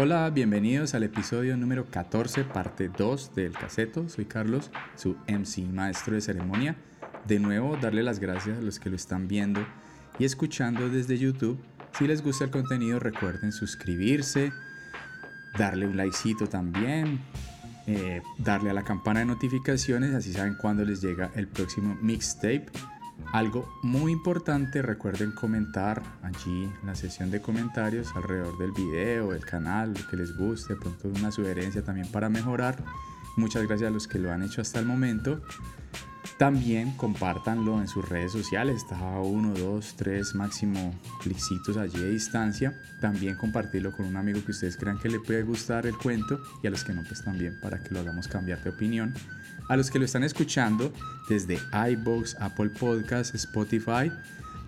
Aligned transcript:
Hola, 0.00 0.30
bienvenidos 0.30 0.94
al 0.94 1.02
episodio 1.02 1.56
número 1.56 1.86
14, 1.90 2.44
parte 2.44 2.88
2 2.88 3.34
del 3.34 3.50
caseto. 3.50 4.08
Soy 4.08 4.26
Carlos, 4.26 4.70
su 4.94 5.16
MC 5.26 5.66
maestro 5.72 6.14
de 6.14 6.20
ceremonia. 6.20 6.76
De 7.26 7.40
nuevo, 7.40 7.76
darle 7.76 8.04
las 8.04 8.20
gracias 8.20 8.58
a 8.58 8.60
los 8.60 8.78
que 8.78 8.90
lo 8.90 8.94
están 8.94 9.26
viendo 9.26 9.60
y 10.16 10.24
escuchando 10.24 10.88
desde 10.88 11.18
YouTube. 11.18 11.58
Si 11.98 12.06
les 12.06 12.22
gusta 12.22 12.44
el 12.44 12.52
contenido, 12.52 13.00
recuerden 13.00 13.50
suscribirse, 13.50 14.52
darle 15.58 15.88
un 15.88 15.96
likecito 15.96 16.46
también, 16.46 17.18
eh, 17.88 18.22
darle 18.38 18.70
a 18.70 18.74
la 18.74 18.84
campana 18.84 19.18
de 19.18 19.26
notificaciones, 19.26 20.14
así 20.14 20.32
saben 20.32 20.54
cuándo 20.54 20.84
les 20.84 21.02
llega 21.02 21.32
el 21.34 21.48
próximo 21.48 21.98
mixtape. 22.00 22.66
Algo 23.32 23.68
muy 23.82 24.12
importante, 24.12 24.80
recuerden 24.80 25.32
comentar 25.32 26.02
allí 26.22 26.64
en 26.64 26.86
la 26.86 26.94
sesión 26.94 27.30
de 27.30 27.42
comentarios 27.42 28.08
alrededor 28.16 28.56
del 28.56 28.72
video, 28.72 29.34
el 29.34 29.44
canal, 29.44 29.92
lo 29.92 30.08
que 30.08 30.16
les 30.16 30.34
guste, 30.34 30.76
pronto 30.76 31.08
una 31.08 31.30
sugerencia 31.30 31.84
también 31.84 32.10
para 32.10 32.30
mejorar. 32.30 32.82
Muchas 33.36 33.66
gracias 33.66 33.90
a 33.90 33.92
los 33.92 34.08
que 34.08 34.18
lo 34.18 34.32
han 34.32 34.42
hecho 34.42 34.62
hasta 34.62 34.80
el 34.80 34.86
momento. 34.86 35.42
También 36.36 36.92
compártanlo 36.92 37.80
en 37.80 37.88
sus 37.88 38.08
redes 38.08 38.32
sociales, 38.32 38.76
está 38.76 38.98
a 38.98 39.20
uno, 39.20 39.54
dos, 39.54 39.94
tres 39.96 40.34
máximo 40.34 40.94
clicitos 41.20 41.76
allí 41.76 41.98
de 41.98 42.10
distancia. 42.10 42.80
También 43.00 43.36
compartirlo 43.36 43.92
con 43.92 44.06
un 44.06 44.16
amigo 44.16 44.44
que 44.44 44.52
ustedes 44.52 44.76
crean 44.76 44.98
que 44.98 45.08
le 45.08 45.20
puede 45.20 45.42
gustar 45.42 45.86
el 45.86 45.96
cuento 45.96 46.40
y 46.62 46.66
a 46.66 46.70
los 46.70 46.84
que 46.84 46.92
no, 46.92 47.02
pues 47.02 47.24
también 47.24 47.58
para 47.60 47.82
que 47.82 47.92
lo 47.92 48.00
hagamos 48.00 48.28
cambiar 48.28 48.62
de 48.62 48.70
opinión. 48.70 49.14
A 49.68 49.76
los 49.76 49.90
que 49.90 49.98
lo 49.98 50.04
están 50.04 50.24
escuchando 50.24 50.92
desde 51.28 51.58
iBox, 51.90 52.36
Apple 52.40 52.70
Podcasts, 52.70 53.34
Spotify, 53.34 54.12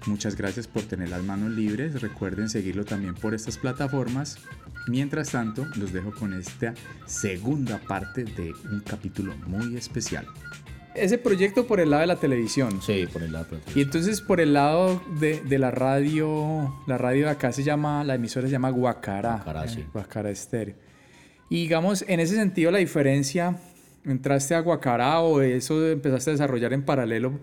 muchas 0.06 0.36
gracias 0.36 0.66
por 0.66 0.82
tener 0.82 1.08
las 1.08 1.22
manos 1.22 1.50
libres. 1.52 2.00
Recuerden 2.00 2.48
seguirlo 2.48 2.84
también 2.84 3.14
por 3.14 3.34
estas 3.34 3.58
plataformas. 3.58 4.38
Mientras 4.88 5.30
tanto, 5.30 5.66
los 5.76 5.92
dejo 5.92 6.12
con 6.12 6.32
esta 6.32 6.74
segunda 7.06 7.78
parte 7.78 8.24
de 8.24 8.52
un 8.70 8.80
capítulo 8.80 9.36
muy 9.46 9.76
especial 9.76 10.26
ese 10.94 11.18
proyecto 11.18 11.66
por 11.66 11.80
el 11.80 11.90
lado 11.90 12.00
de 12.02 12.06
la 12.06 12.16
televisión. 12.16 12.80
Sí, 12.82 13.06
por 13.12 13.22
el 13.22 13.32
lado 13.32 13.44
de 13.44 13.50
la 13.50 13.58
televisión. 13.58 13.78
Y 13.78 13.82
entonces 13.82 14.20
por 14.20 14.40
el 14.40 14.52
lado 14.52 15.02
de, 15.18 15.40
de, 15.40 15.58
la 15.58 15.70
radio, 15.70 16.82
la 16.86 16.98
radio 16.98 17.26
de 17.26 17.30
acá 17.30 17.52
se 17.52 17.62
llama, 17.62 18.04
la 18.04 18.14
emisora 18.14 18.46
se 18.46 18.52
llama 18.52 18.70
Guacara. 18.70 19.34
Guacara, 19.36 19.68
sí. 19.68 19.84
Guacara 19.92 20.30
Estéreo. 20.30 20.74
Y 21.48 21.62
digamos, 21.62 22.04
en 22.06 22.20
ese 22.20 22.36
sentido 22.36 22.70
la 22.70 22.78
diferencia, 22.78 23.56
entraste 24.04 24.54
a 24.54 24.60
Guacara 24.60 25.20
o 25.20 25.40
eso 25.40 25.86
empezaste 25.86 26.30
a 26.30 26.34
desarrollar 26.34 26.72
en 26.72 26.84
paralelo 26.84 27.40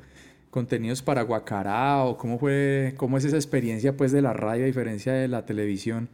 contenidos 0.50 1.02
para 1.02 1.22
Guacara 1.24 2.04
o 2.04 2.18
cómo 2.18 2.40
fue, 2.40 2.94
cómo 2.98 3.18
es 3.18 3.26
esa 3.26 3.36
experiencia 3.36 3.96
pues 3.96 4.12
de 4.12 4.22
la 4.22 4.34
radio 4.34 4.64
a 4.64 4.68
diferencia 4.68 5.14
de 5.14 5.28
la 5.28 5.46
televisión 5.46 6.10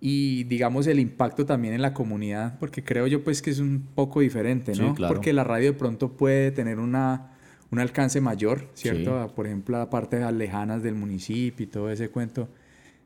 y 0.00 0.44
digamos 0.44 0.86
el 0.86 1.00
impacto 1.00 1.46
también 1.46 1.74
en 1.74 1.82
la 1.82 1.94
comunidad, 1.94 2.58
porque 2.58 2.84
creo 2.84 3.06
yo 3.06 3.24
pues 3.24 3.40
que 3.40 3.50
es 3.50 3.58
un 3.58 3.88
poco 3.94 4.20
diferente, 4.20 4.72
¿no? 4.74 4.94
Porque 4.94 5.32
la 5.32 5.44
radio 5.44 5.72
de 5.72 5.78
pronto 5.78 6.12
puede 6.12 6.50
tener 6.50 6.78
una, 6.78 7.32
un 7.70 7.78
alcance 7.78 8.20
mayor, 8.20 8.68
¿cierto? 8.74 9.32
Por 9.34 9.46
ejemplo, 9.46 9.78
a 9.78 9.88
partes 9.88 10.30
lejanas 10.32 10.82
del 10.82 10.94
municipio 10.94 11.64
y 11.64 11.66
todo 11.66 11.90
ese 11.90 12.10
cuento. 12.10 12.48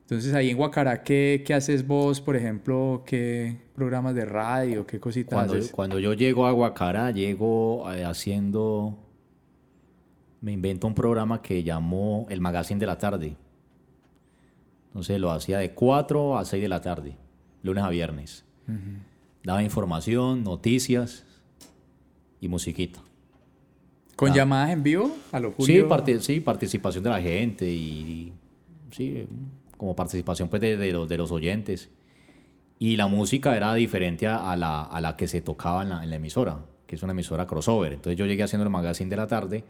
Entonces 0.02 0.34
ahí 0.34 0.50
en 0.50 0.56
Guacará, 0.56 1.04
¿qué, 1.04 1.44
¿qué, 1.46 1.54
haces 1.54 1.86
vos, 1.86 2.20
por 2.20 2.34
ejemplo? 2.34 3.04
¿Qué 3.06 3.56
programas 3.76 4.16
de 4.16 4.24
radio? 4.24 4.84
¿Qué 4.84 4.98
cositas 4.98 5.32
cuando, 5.32 5.54
haces? 5.54 5.70
Cuando 5.70 6.00
yo 6.00 6.14
llego 6.14 6.46
a 6.46 6.50
Guacará, 6.50 7.12
llego 7.12 7.90
eh, 7.92 8.04
haciendo... 8.04 8.98
Me 10.40 10.50
invento 10.50 10.88
un 10.88 10.94
programa 10.94 11.42
que 11.42 11.62
llamó 11.62 12.26
El 12.28 12.40
Magazine 12.40 12.80
de 12.80 12.86
la 12.86 12.98
Tarde 12.98 13.36
entonces 14.90 15.20
lo 15.20 15.30
hacía 15.30 15.58
de 15.58 15.70
4 15.70 16.36
a 16.36 16.44
6 16.44 16.62
de 16.62 16.68
la 16.68 16.80
tarde, 16.80 17.16
lunes 17.62 17.84
a 17.84 17.88
viernes. 17.90 18.44
Daba 19.44 19.62
información, 19.62 20.42
noticias 20.42 21.24
y 22.40 22.48
musiquita. 22.48 23.00
¿Con 24.16 24.34
llamadas 24.34 24.70
en 24.70 24.82
vivo 24.82 25.16
a 25.30 25.38
lo 25.38 25.54
sí, 25.60 25.82
sí, 26.20 26.40
participación 26.40 27.04
de 27.04 27.10
la 27.10 27.22
gente 27.22 27.70
y, 27.70 28.32
sí, 28.90 29.26
como 29.76 29.94
participación 29.94 30.48
pues 30.48 30.60
de, 30.60 30.92
los, 30.92 31.08
de 31.08 31.16
los 31.16 31.30
oyentes. 31.30 31.88
Y 32.80 32.96
la 32.96 33.06
música 33.06 33.56
era 33.56 33.72
diferente 33.74 34.26
a, 34.26 34.56
la, 34.56 34.82
a 34.82 35.00
la, 35.00 35.16
que 35.16 35.28
se 35.28 35.40
tocaba 35.40 35.82
en 35.82 35.90
la, 35.90 36.02
en 36.02 36.10
la, 36.10 36.16
emisora, 36.16 36.64
que 36.88 36.96
es 36.96 37.02
una 37.02 37.12
emisora 37.12 37.46
crossover. 37.46 37.92
Entonces 37.92 38.18
yo 38.18 38.26
llegué 38.26 38.42
haciendo 38.42 38.64
el 38.64 38.70
magazine 38.70 39.08
de 39.08 39.16
la 39.16 39.28
tarde, 39.28 39.64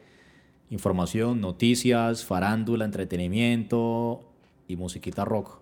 información, 0.71 1.41
noticias, 1.41 2.25
farándula, 2.25 2.87
entretenimiento 2.87 4.30
y 4.71 4.77
musiquita 4.77 5.25
rock. 5.25 5.59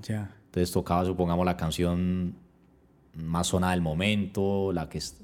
Ya. 0.00 0.34
Entonces 0.46 0.72
tocaba, 0.72 1.04
supongamos, 1.04 1.44
la 1.44 1.56
canción 1.56 2.34
más 3.14 3.48
sonada 3.48 3.72
del 3.72 3.82
momento, 3.82 4.72
la 4.72 4.88
que 4.88 4.98
es 4.98 5.22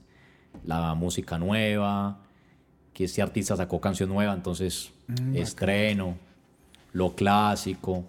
la 0.64 0.94
música 0.94 1.38
nueva, 1.38 2.20
que 2.92 3.04
este 3.04 3.22
artista 3.22 3.56
sacó 3.56 3.80
canción 3.80 4.10
nueva, 4.10 4.34
entonces 4.34 4.92
mm, 5.06 5.36
estreno, 5.36 6.16
lo 6.92 7.14
clásico. 7.14 8.04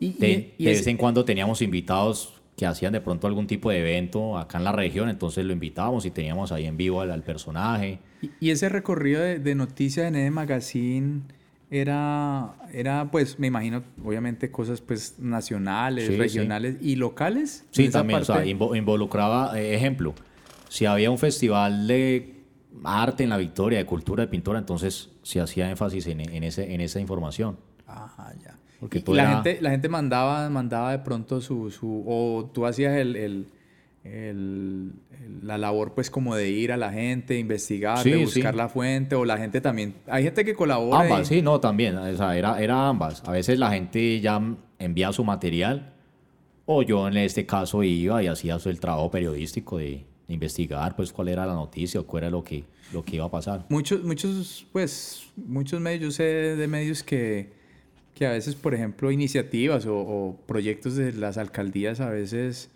Y, 0.00 0.14
de, 0.14 0.54
vez 0.58 0.86
en 0.86 0.96
cuando 0.96 1.24
teníamos 1.24 1.62
invitados 1.62 2.40
que 2.56 2.66
hacían 2.66 2.92
de 2.92 3.00
pronto 3.00 3.28
algún 3.28 3.46
tipo 3.46 3.70
de 3.70 3.78
evento 3.78 4.36
acá 4.36 4.58
en 4.58 4.64
la 4.64 4.72
región, 4.72 5.08
entonces 5.08 5.44
lo 5.44 5.52
invitábamos 5.52 6.04
y 6.04 6.10
teníamos 6.10 6.50
ahí 6.50 6.66
en 6.66 6.76
vivo 6.76 7.00
al, 7.00 7.22
personaje. 7.22 8.00
Y, 8.40 8.50
ese 8.50 8.68
recorrido 8.68 9.20
de, 9.20 9.38
de 9.38 9.54
noticias 9.54 10.06
en 10.06 10.16
ese 10.16 10.30
magazine 10.30 11.22
era, 11.72 12.52
era, 12.70 13.10
pues, 13.10 13.38
me 13.38 13.46
imagino, 13.46 13.82
obviamente, 14.04 14.50
cosas 14.50 14.82
pues 14.82 15.18
nacionales, 15.18 16.18
regionales 16.18 16.76
y 16.82 16.96
locales. 16.96 17.64
Sí, 17.70 17.88
también, 17.88 18.20
o 18.20 18.24
sea, 18.26 18.44
involucraba, 18.44 19.58
eh, 19.58 19.74
ejemplo, 19.74 20.14
si 20.68 20.84
había 20.84 21.10
un 21.10 21.16
festival 21.16 21.86
de 21.86 22.42
arte 22.84 23.24
en 23.24 23.30
la 23.30 23.38
Victoria, 23.38 23.78
de 23.78 23.86
cultura, 23.86 24.22
de 24.22 24.28
pintura, 24.28 24.58
entonces 24.58 25.12
se 25.22 25.40
hacía 25.40 25.70
énfasis 25.70 26.08
en, 26.08 26.20
en, 26.20 26.44
ese, 26.44 26.74
en 26.74 26.82
esa 26.82 27.00
información. 27.00 27.56
Ajá, 27.86 28.34
ya. 28.44 28.58
Porque 28.78 29.02
y, 29.06 29.12
la, 29.14 29.36
gente, 29.36 29.58
la 29.62 29.70
gente 29.70 29.88
mandaba, 29.88 30.50
mandaba 30.50 30.90
de 30.90 30.98
pronto 30.98 31.40
su, 31.40 31.70
su 31.70 32.04
o 32.06 32.50
tú 32.52 32.66
hacías 32.66 32.98
el 32.98 33.16
el, 33.16 33.46
la 34.04 35.58
labor 35.58 35.94
pues 35.94 36.10
como 36.10 36.34
de 36.34 36.50
ir 36.50 36.72
a 36.72 36.76
la 36.76 36.92
gente, 36.92 37.38
investigar, 37.38 38.02
de 38.02 38.16
buscar 38.24 38.54
la 38.54 38.68
fuente 38.68 39.14
o 39.14 39.24
la 39.24 39.38
gente 39.38 39.60
también, 39.60 39.94
hay 40.08 40.24
gente 40.24 40.44
que 40.44 40.54
colabora. 40.54 41.02
Ambas, 41.02 41.28
sí, 41.28 41.40
no, 41.40 41.60
también, 41.60 41.96
o 41.96 42.16
sea, 42.16 42.36
era, 42.36 42.60
era 42.60 42.88
ambas. 42.88 43.22
A 43.26 43.32
veces 43.32 43.58
la 43.58 43.70
gente 43.70 44.20
ya 44.20 44.40
envía 44.78 45.12
su 45.12 45.24
material 45.24 45.92
o 46.66 46.82
yo 46.82 47.06
en 47.06 47.16
este 47.16 47.46
caso 47.46 47.82
iba 47.82 48.22
y 48.22 48.26
hacía 48.26 48.58
el 48.64 48.80
trabajo 48.80 49.10
periodístico 49.10 49.78
de 49.78 50.04
investigar 50.28 50.96
pues 50.96 51.12
cuál 51.12 51.28
era 51.28 51.46
la 51.46 51.54
noticia 51.54 52.00
o 52.00 52.06
cuál 52.06 52.24
era 52.24 52.30
lo 52.30 52.42
que, 52.42 52.64
lo 52.92 53.04
que 53.04 53.16
iba 53.16 53.26
a 53.26 53.30
pasar. 53.30 53.66
Muchos, 53.68 54.02
muchos, 54.02 54.66
pues, 54.72 55.28
muchos 55.36 55.80
medios, 55.80 56.02
yo 56.02 56.10
sé 56.10 56.24
de 56.24 56.66
medios 56.66 57.04
que, 57.04 57.52
que 58.14 58.26
a 58.26 58.32
veces, 58.32 58.56
por 58.56 58.74
ejemplo, 58.74 59.12
iniciativas 59.12 59.86
o, 59.86 59.96
o 59.96 60.36
proyectos 60.46 60.96
de 60.96 61.12
las 61.12 61.38
alcaldías 61.38 62.00
a 62.00 62.08
veces 62.10 62.70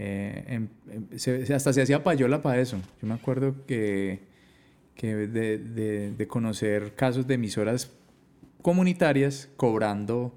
eh, 0.00 0.68
hasta 1.52 1.72
se 1.72 1.82
hacía 1.82 2.04
payola 2.04 2.40
para 2.40 2.60
eso. 2.60 2.78
Yo 3.02 3.08
me 3.08 3.14
acuerdo 3.14 3.66
que, 3.66 4.20
que 4.94 5.14
de, 5.14 5.58
de, 6.12 6.28
conocer 6.28 6.94
casos 6.94 7.26
de 7.26 7.34
emisoras 7.34 7.90
comunitarias 8.62 9.48
cobrando, 9.56 10.32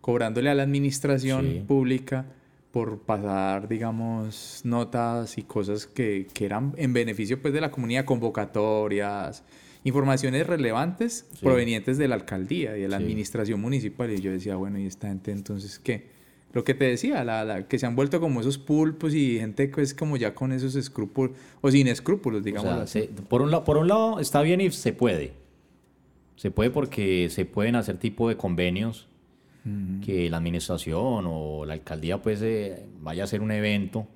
cobrándole 0.00 0.50
a 0.50 0.54
la 0.54 0.62
administración 0.62 1.64
pública 1.66 2.26
por 2.70 3.00
pasar, 3.00 3.66
digamos, 3.66 4.60
notas 4.62 5.38
y 5.38 5.42
cosas 5.42 5.86
que, 5.86 6.28
que, 6.32 6.44
eran 6.44 6.72
en 6.76 6.92
beneficio 6.92 7.42
pues, 7.42 7.52
de 7.52 7.60
la 7.60 7.72
comunidad, 7.72 8.04
convocatorias, 8.04 9.42
informaciones 9.82 10.46
relevantes 10.46 11.26
provenientes 11.40 11.98
de 11.98 12.06
la 12.06 12.14
alcaldía 12.14 12.78
y 12.78 12.82
de 12.82 12.88
la 12.88 12.98
administración 12.98 13.60
municipal. 13.60 14.12
Y 14.12 14.20
yo 14.20 14.30
decía, 14.30 14.54
bueno, 14.54 14.78
¿y 14.78 14.86
esta 14.86 15.08
gente 15.08 15.32
entonces 15.32 15.80
qué? 15.80 16.19
Lo 16.52 16.64
que 16.64 16.74
te 16.74 16.84
decía, 16.84 17.22
la, 17.24 17.68
que 17.68 17.78
se 17.78 17.86
han 17.86 17.94
vuelto 17.94 18.20
como 18.20 18.40
esos 18.40 18.58
pulpos 18.58 19.14
y 19.14 19.38
gente 19.38 19.70
que 19.70 19.82
es 19.82 19.94
como 19.94 20.16
ya 20.16 20.34
con 20.34 20.52
esos 20.52 20.74
escrúpulos, 20.74 21.36
o 21.60 21.70
sin 21.70 21.86
escrúpulos, 21.86 22.42
digamos. 22.42 22.96
por, 23.28 23.42
un 23.42 23.50
lado, 23.50 23.64
por 23.64 23.76
un 23.76 23.88
lado 23.88 24.18
está 24.18 24.42
bien 24.42 24.60
y 24.60 24.70
se 24.70 24.92
puede. 24.92 25.32
Se 26.36 26.50
puede 26.50 26.70
porque 26.70 27.28
se 27.30 27.44
pueden 27.44 27.76
hacer 27.76 27.98
tipo 27.98 28.28
de 28.28 28.36
convenios 28.36 29.06
que 30.02 30.30
la 30.30 30.38
administración 30.38 31.26
o 31.28 31.66
la 31.66 31.74
alcaldía 31.74 32.22
pues 32.22 32.40
eh, 32.40 32.86
vaya 33.00 33.22
a 33.22 33.24
hacer 33.24 33.42
un 33.42 33.50
evento 33.50 34.06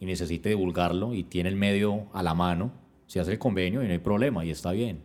y 0.00 0.06
necesite 0.06 0.48
divulgarlo 0.48 1.14
y 1.14 1.22
tiene 1.22 1.48
el 1.48 1.54
medio 1.54 2.08
a 2.12 2.24
la 2.24 2.34
mano, 2.34 2.72
se 3.06 3.20
hace 3.20 3.32
el 3.32 3.38
convenio 3.38 3.84
y 3.84 3.86
no 3.86 3.92
hay 3.92 4.00
problema 4.00 4.44
y 4.44 4.50
está 4.50 4.72
bien. 4.72 5.04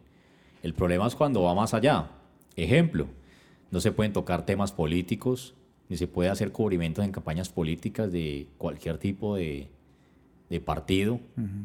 El 0.64 0.74
problema 0.74 1.06
es 1.06 1.16
cuando 1.16 1.44
va 1.44 1.54
más 1.54 1.76
allá. 1.76 2.10
Ejemplo, 2.56 3.08
no 3.72 3.80
se 3.80 3.92
pueden 3.92 4.12
tocar 4.12 4.46
temas 4.46 4.72
políticos, 4.72 5.54
ni 5.89 5.97
se 5.97 6.07
puede 6.07 6.30
hacer 6.30 6.51
cubrimientos 6.51 7.03
en 7.03 7.12
campañas 7.12 7.50
políticas 7.50 8.12
de 8.12 8.47
cualquier 8.57 8.97
tipo 9.00 9.36
de, 9.36 9.68
de 10.50 10.59
partido, 10.62 11.19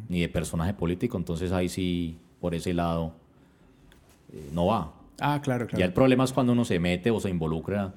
ni 0.09 0.21
de 0.21 0.29
personaje 0.29 0.73
político, 0.75 1.17
entonces 1.19 1.53
ahí 1.53 1.69
sí, 1.69 2.17
por 2.41 2.55
ese 2.55 2.73
lado, 2.73 3.13
eh, 4.33 4.49
no 4.53 4.67
va. 4.67 4.95
Ah, 5.21 5.41
claro, 5.43 5.67
claro. 5.67 5.79
Ya 5.79 5.85
el 5.85 5.93
problema 5.93 6.25
es 6.25 6.33
cuando 6.33 6.53
uno 6.53 6.65
se 6.65 6.81
mete 6.81 7.11
o 7.11 7.21
se 7.21 7.29
involucra 7.31 7.95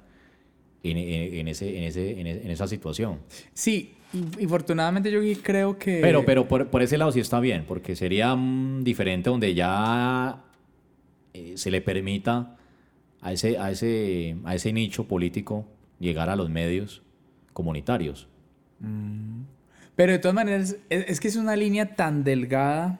en, 0.83 0.97
en- 0.97 1.33
en 1.35 1.47
ese, 1.47 1.77
en, 1.77 1.83
ese, 1.85 2.19
en, 2.19 2.27
esa 2.51 2.67
situación. 2.67 3.19
Sí, 3.53 3.93
y, 4.13 4.45
afortunadamente 4.45 5.09
yo 5.11 5.19
creo 5.41 5.77
que... 5.77 5.99
Pero, 6.01 6.25
pero 6.25 6.47
por, 6.47 6.67
por 6.67 6.81
ese 6.81 6.97
lado 6.97 7.11
sí 7.11 7.19
está 7.21 7.39
bien, 7.39 7.63
porque 7.67 7.95
sería 7.95 8.35
mm, 8.35 8.83
diferente 8.83 9.29
donde 9.29 9.53
ya 9.55 10.43
eh, 11.33 11.53
se 11.55 11.71
le 11.71 11.81
permita 11.81 12.55
a 13.21 13.31
ese, 13.33 13.57
a, 13.57 13.71
ese, 13.71 14.35
a 14.43 14.55
ese 14.55 14.71
nicho 14.73 15.05
político 15.07 15.65
llegar 15.99 16.29
a 16.29 16.35
los 16.35 16.49
medios 16.49 17.03
comunitarios. 17.53 18.27
Pero 19.95 20.11
de 20.11 20.19
todas 20.19 20.35
maneras, 20.35 20.77
es, 20.89 21.05
es 21.07 21.19
que 21.19 21.27
es 21.27 21.35
una 21.35 21.55
línea 21.55 21.95
tan 21.95 22.23
delgada 22.23 22.99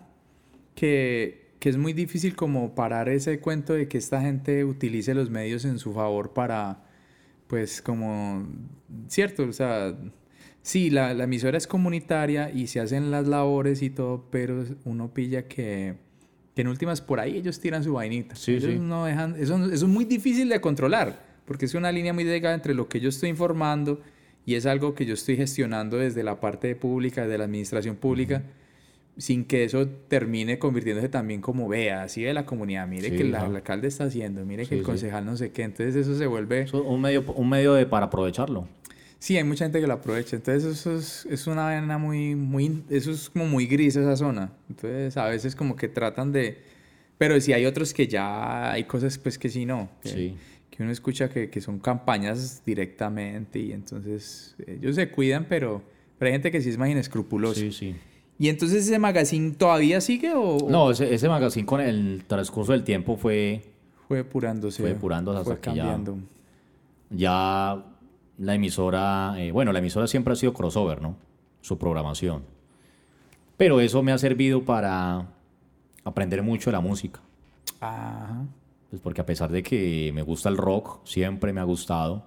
que, 0.74 1.52
que 1.60 1.70
es 1.70 1.78
muy 1.78 1.94
difícil 1.94 2.36
como 2.36 2.76
parar 2.76 3.10
ese 3.10 3.40
cuento 3.40 3.74
de 3.74 3.88
que 3.88 3.98
esta 3.98 4.22
gente 4.22 4.64
utilice 4.64 5.14
los 5.14 5.30
medios 5.30 5.66
en 5.66 5.80
su 5.80 5.94
favor 5.94 6.34
para, 6.34 6.84
pues 7.48 7.82
como, 7.82 8.48
cierto, 9.08 9.44
o 9.44 9.54
sea, 9.54 9.96
sí, 10.62 10.90
la, 10.90 11.14
la 11.14 11.26
emisora 11.26 11.58
es 11.58 11.68
comunitaria 11.68 12.52
y 12.52 12.68
se 12.68 12.80
hacen 12.80 13.12
las 13.12 13.28
labores 13.28 13.82
y 13.82 13.90
todo, 13.90 14.28
pero 14.32 14.64
uno 14.86 15.14
pilla 15.14 15.48
que, 15.48 15.96
que 16.56 16.62
en 16.62 16.68
últimas 16.68 17.02
por 17.02 17.20
ahí 17.20 17.38
ellos 17.38 17.60
tiran 17.60 17.84
su 17.84 17.94
vainita. 17.94 18.36
Sí, 18.36 18.56
ellos 18.56 18.74
sí. 18.74 18.80
no 18.80 19.06
dejan, 19.06 19.36
eso, 19.38 19.58
eso 19.66 19.86
es 19.86 19.92
muy 19.92 20.06
difícil 20.06 20.50
de 20.50 20.62
controlar, 20.62 21.27
porque 21.48 21.66
es 21.66 21.74
una 21.74 21.92
línea 21.92 22.14
muy 22.14 22.24
delgada 22.26 22.54
entre 22.54 22.76
lo 22.76 22.88
que 22.88 23.00
yo 23.00 23.10
estoy 23.10 23.30
informando 23.30 24.00
y 24.46 24.54
es 24.56 24.66
algo 24.68 24.94
que 24.94 25.06
yo 25.06 25.16
estoy 25.16 25.36
gestionando 25.38 25.98
desde 25.98 26.22
la 26.24 26.40
parte 26.40 26.76
pública, 26.76 27.24
desde 27.24 27.38
la 27.40 27.46
administración 27.46 27.96
pública, 27.96 28.44
sin 29.18 29.46
que 29.46 29.64
eso 29.64 29.88
termine 30.08 30.60
convirtiéndose 30.60 31.10
también 31.10 31.42
como, 31.42 31.68
vea, 31.68 32.04
así 32.04 32.22
de 32.22 32.34
la 32.34 32.46
comunidad, 32.46 32.88
mire 32.88 33.10
Sí, 33.10 33.18
que 33.18 33.24
la- 33.24 33.46
el 33.48 33.56
alcalde 33.56 33.88
está 33.88 34.04
haciendo, 34.04 34.46
mire 34.46 34.64
Sí, 34.66 34.70
que 34.70 34.76
el 34.76 34.82
sí. 34.82 34.86
concejal 34.86 35.26
no 35.26 35.36
sé 35.36 35.52
qué, 35.52 35.64
entonces 35.64 35.96
eso 35.96 36.16
se 36.16 36.28
vuelve... 36.28 36.62
Eso 36.62 36.78
es 36.78 36.84
un 36.86 37.02
medio, 37.02 37.24
un 37.36 37.50
medio 37.50 37.74
de, 37.74 37.88
para 37.88 38.06
aprovecharlo. 38.06 38.68
Sí, 39.20 39.36
hay 39.36 39.44
mucha 39.44 39.66
gente 39.66 39.82
que 39.82 39.88
lo 39.88 39.94
aprovecha. 39.94 40.36
Entonces 40.36 40.64
eso 40.64 40.96
es, 40.96 41.26
es 41.32 41.48
una 41.48 41.64
vaina 41.64 41.98
muy, 41.98 42.36
muy, 42.36 42.84
eso 42.92 43.10
es 43.10 43.32
como 43.32 43.48
muy 43.48 43.66
gris 43.66 43.96
esa 43.96 44.16
zona. 44.16 44.52
Entonces 44.70 45.18
a 45.18 45.26
veces 45.26 45.56
como 45.56 45.76
que 45.76 45.88
tratan 45.88 46.32
de, 46.32 46.60
pero 47.18 47.42
sí 47.42 47.52
hay 47.52 47.66
otros 47.66 47.96
que 47.96 48.08
ya 48.08 48.72
hay 48.72 48.84
cosas 48.84 49.18
pues 49.18 49.40
que 49.40 49.50
sí 49.50 49.66
no. 49.66 49.90
Que, 50.04 50.10
Sí. 50.10 50.36
Que 50.70 50.84
uno 50.84 50.92
escucha 50.92 51.30
que, 51.30 51.50
que 51.50 51.62
son 51.62 51.80
campañas 51.80 52.62
directamente 52.66 53.60
y 53.60 53.72
entonces 53.72 54.56
ellos 54.68 54.96
se 54.96 55.10
cuidan, 55.10 55.46
pero, 55.50 55.82
pero 56.18 56.28
hay 56.28 56.34
gente 56.34 56.52
que 56.52 56.62
sí 56.62 56.70
es 56.70 56.78
más 56.78 56.90
inescrupulosa. 56.90 57.60
Sí, 57.60 57.72
sí. 57.72 57.96
¿Y 58.40 58.50
entonces 58.50 58.84
ese 58.86 59.00
magazine 59.00 59.52
todavía 59.52 60.00
sigue 60.02 60.34
o 60.36 60.58
No, 60.70 60.92
ese, 60.92 61.12
ese 61.14 61.28
magazine 61.28 61.66
con 61.66 61.82
el 61.82 62.24
transcurso 62.28 62.72
del 62.74 62.84
tiempo 62.84 63.18
fue 63.18 63.64
fue 64.08 64.18
depurándose? 64.18 64.82
Fue 64.82 64.90
depurándose 64.94 65.40
hasta 65.40 65.52
fue 65.52 65.60
que 65.60 65.76
ya- 65.76 65.84
cambiando. 65.84 66.18
ya 67.10 67.84
la 68.38 68.54
emisora, 68.56 69.34
eh, 69.38 69.52
bueno, 69.52 69.72
la 69.74 69.80
emisora 69.80 70.06
siempre 70.08 70.34
ha 70.34 70.36
sido 70.36 70.54
crossover, 70.54 71.02
¿no? 71.02 71.16
Su 71.62 71.78
programación. 71.80 72.44
Pero 73.58 73.80
eso 73.82 74.04
me 74.04 74.12
ha 74.12 74.18
servido 74.20 74.64
para 74.64 75.28
aprender 76.04 76.44
mucho 76.44 76.70
de 76.70 76.74
la 76.74 76.82
música. 76.82 77.20
Ajá. 77.80 78.46
Pues 78.90 79.02
porque 79.02 79.22
a 79.22 79.26
pesar 79.26 79.52
de 79.52 79.62
que 79.64 80.12
me 80.14 80.22
gusta 80.22 80.50
el 80.50 80.58
rock, 80.58 81.02
siempre 81.06 81.52
me 81.54 81.60
ha 81.60 81.66
gustado, 81.66 82.24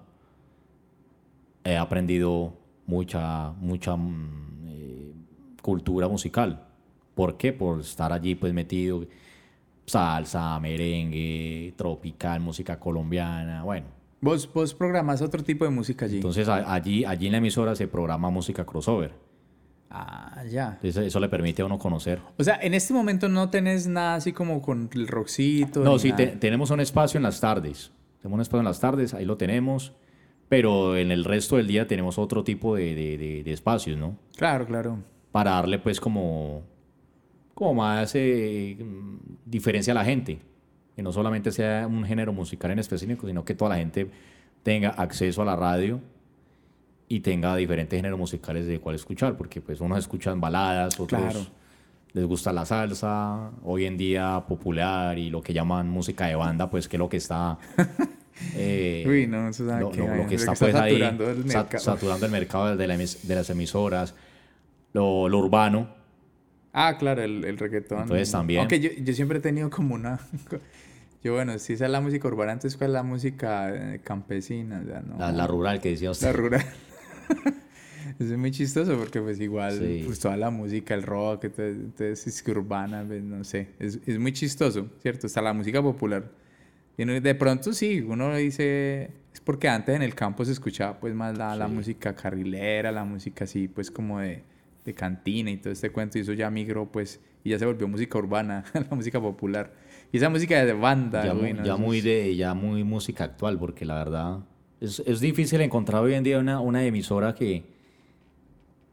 he 1.64 1.76
aprendido 1.76 2.54
mucha, 2.86 3.50
mucha 3.52 3.96
mm, 3.96 4.66
eh, 4.68 5.12
cultura 5.62 6.08
musical. 6.08 6.66
¿Por 7.14 7.36
qué? 7.36 7.52
Por 7.52 7.80
estar 7.80 8.12
allí 8.12 8.34
pues 8.34 8.52
metido, 8.52 9.04
salsa, 9.86 10.58
merengue, 10.60 11.74
tropical, 11.76 12.40
música 12.40 12.78
colombiana, 12.78 13.62
bueno. 13.64 13.86
Vos, 14.20 14.50
vos 14.52 14.74
programás 14.74 15.22
otro 15.22 15.42
tipo 15.42 15.64
de 15.64 15.70
música 15.70 16.04
allí. 16.04 16.16
Entonces 16.16 16.46
a- 16.48 16.72
allí, 16.74 17.04
allí 17.06 17.26
en 17.26 17.32
la 17.32 17.38
emisora 17.38 17.74
se 17.74 17.88
programa 17.88 18.28
música 18.28 18.66
crossover. 18.66 19.12
Ah, 19.90 20.42
ya. 20.48 20.78
Eso 20.82 21.20
le 21.20 21.28
permite 21.28 21.62
a 21.62 21.66
uno 21.66 21.78
conocer. 21.78 22.20
O 22.38 22.44
sea, 22.44 22.58
en 22.62 22.74
este 22.74 22.94
momento 22.94 23.28
no 23.28 23.50
tenés 23.50 23.86
nada 23.86 24.14
así 24.16 24.32
como 24.32 24.62
con 24.62 24.88
el 24.94 25.08
rockcito. 25.08 25.80
No, 25.84 25.98
sí, 25.98 26.12
te- 26.12 26.28
tenemos 26.28 26.70
un 26.70 26.80
espacio 26.80 27.18
en 27.18 27.22
las 27.24 27.40
tardes. 27.40 27.92
Tenemos 28.22 28.36
un 28.36 28.40
espacio 28.42 28.60
en 28.60 28.66
las 28.66 28.80
tardes, 28.80 29.14
ahí 29.14 29.24
lo 29.24 29.36
tenemos. 29.36 29.92
Pero 30.48 30.96
en 30.96 31.10
el 31.12 31.24
resto 31.24 31.56
del 31.58 31.66
día 31.68 31.86
tenemos 31.86 32.18
otro 32.18 32.42
tipo 32.44 32.74
de, 32.74 32.94
de- 32.94 33.18
de- 33.18 33.42
de 33.44 33.52
espacios, 33.52 33.96
¿no? 33.98 34.16
Claro, 34.36 34.66
claro. 34.66 34.98
Para 35.32 35.52
darle 35.52 35.78
pues 35.78 36.00
como, 36.00 36.62
como 37.54 37.74
más 37.74 38.12
eh, 38.16 38.76
diferencia 39.44 39.92
a 39.92 39.94
la 39.94 40.04
gente. 40.04 40.40
Que 40.96 41.02
no 41.02 41.12
solamente 41.12 41.52
sea 41.52 41.86
un 41.86 42.04
género 42.04 42.32
musical 42.32 42.72
en 42.72 42.80
específico, 42.80 43.26
sino 43.26 43.44
que 43.44 43.54
toda 43.54 43.70
la 43.70 43.76
gente 43.76 44.10
tenga 44.64 44.90
acceso 44.90 45.40
a 45.42 45.44
la 45.44 45.56
radio 45.56 46.00
y 47.10 47.20
tenga 47.20 47.56
diferentes 47.56 47.96
géneros 47.98 48.18
musicales 48.18 48.66
de 48.68 48.78
cuál 48.78 48.94
escuchar. 48.94 49.36
Porque 49.36 49.60
pues 49.60 49.80
unos 49.80 49.98
escuchan 49.98 50.40
baladas, 50.40 50.98
otros 51.00 51.20
Claro. 51.20 51.40
les 52.12 52.24
gusta 52.24 52.52
la 52.52 52.64
salsa, 52.64 53.50
hoy 53.64 53.84
en 53.84 53.96
día 53.98 54.44
popular 54.46 55.18
y 55.18 55.28
lo 55.28 55.42
que 55.42 55.52
llaman 55.52 55.88
música 55.90 56.26
de 56.28 56.36
banda, 56.36 56.70
pues 56.70 56.86
que 56.88 56.96
es 56.96 56.98
lo 56.98 57.08
que 57.08 57.16
está... 57.18 57.58
eh, 58.54 59.04
Uy, 59.08 59.26
no, 59.26 59.48
eso 59.48 59.64
lo, 59.64 59.90
que 59.90 59.98
lo- 59.98 60.04
lo 60.06 60.10
vaina, 60.12 60.26
que 60.28 60.34
eso 60.36 60.52
está 60.52 60.64
que 60.64 60.70
está 60.70 60.78
pues 60.80 60.82
ahí 60.82 60.92
saturando 60.92 61.30
el 61.30 61.44
mercado. 61.44 61.78
saturando 61.84 62.26
el 62.26 62.32
mercado 62.32 62.76
de, 62.76 62.86
la 62.86 62.96
de 62.96 63.34
las 63.34 63.50
emisoras, 63.50 64.14
lo, 64.92 65.28
lo 65.28 65.38
urbano, 65.38 65.98
Ah, 66.72 66.96
claro, 66.96 67.22
el, 67.24 67.44
el 67.44 67.58
reggaetón. 67.58 68.02
Entonces, 68.02 68.30
también. 68.30 68.60
Aunque 68.60 68.78
yo, 68.78 68.90
yo 69.02 69.12
siempre 69.12 69.38
he 69.38 69.40
tenido 69.40 69.68
como 69.70 69.96
una... 69.96 70.20
Yo, 71.24 71.34
bueno, 71.34 71.58
si 71.58 71.72
esa 71.74 71.84
es 71.86 71.90
la 71.90 72.00
música 72.00 72.28
urbana, 72.28 72.52
entonces 72.52 72.78
¿cuál 72.78 72.90
es 72.90 72.94
la 72.94 73.02
música 73.02 73.68
eh, 73.74 74.00
campesina? 74.02 74.80
O 74.82 74.86
sea, 74.88 75.00
no. 75.00 75.18
la, 75.18 75.32
la 75.32 75.46
rural 75.46 75.80
que 75.80 75.90
decía 75.90 76.12
usted. 76.12 76.28
La 76.28 76.32
rural. 76.32 76.64
Eso 78.18 78.32
es 78.34 78.38
muy 78.38 78.50
chistoso 78.50 78.96
porque 78.98 79.20
pues 79.20 79.40
igual 79.40 79.78
Sí. 79.78 80.02
pues 80.06 80.18
toda 80.20 80.36
la 80.36 80.50
música, 80.50 80.94
el 80.94 81.02
rock, 81.02 81.44
entonces, 81.44 82.26
es 82.26 82.44
urbana, 82.48 83.04
pues, 83.06 83.22
no 83.22 83.44
sé, 83.44 83.68
es, 83.78 83.98
es 84.06 84.18
muy 84.18 84.32
chistoso, 84.32 84.88
¿cierto? 85.00 85.26
Hasta 85.26 85.42
la 85.42 85.52
música 85.52 85.82
popular. 85.82 86.30
Y 86.96 87.04
de 87.04 87.34
pronto 87.34 87.72
sí, 87.72 88.00
uno 88.06 88.34
dice, 88.36 89.10
es 89.32 89.40
porque 89.40 89.68
antes 89.68 89.96
en 89.96 90.02
el 90.02 90.14
campo 90.14 90.44
se 90.44 90.52
escuchaba 90.52 90.98
pues 91.00 91.14
más 91.14 91.36
la, 91.38 91.56
la 91.56 91.66
Sí. 91.66 91.72
música 91.72 92.14
carrilera, 92.14 92.92
la 92.92 93.04
música 93.04 93.44
así 93.44 93.68
pues 93.68 93.90
como 93.90 94.20
de, 94.20 94.42
de 94.84 94.94
cantina 94.94 95.50
y 95.50 95.56
todo 95.56 95.72
este 95.72 95.90
cuento 95.90 96.18
y 96.18 96.22
eso 96.22 96.32
ya 96.34 96.50
migró 96.50 96.90
pues 96.92 97.20
y 97.42 97.50
ya 97.50 97.58
se 97.58 97.64
volvió 97.64 97.88
música 97.88 98.18
urbana, 98.18 98.64
la 98.74 98.94
música 98.94 99.18
popular. 99.18 99.72
Y 100.12 100.18
esa 100.18 100.28
música 100.28 100.62
de 100.62 100.72
banda, 100.74 101.24
ya, 101.24 101.32
güey, 101.32 101.54
mu- 101.54 101.60
¿no? 101.60 101.64
ya 101.66 101.76
muy 101.76 102.00
de 102.02 102.36
ya 102.36 102.52
muy 102.52 102.84
música 102.84 103.24
actual, 103.24 103.58
porque 103.58 103.86
la 103.86 103.94
verdad 103.94 104.40
es, 104.80 105.00
es 105.06 105.20
difícil 105.20 105.60
encontrar 105.60 106.02
hoy 106.02 106.14
en 106.14 106.24
día 106.24 106.38
una, 106.38 106.60
una 106.60 106.84
emisora 106.84 107.34
que, 107.34 107.64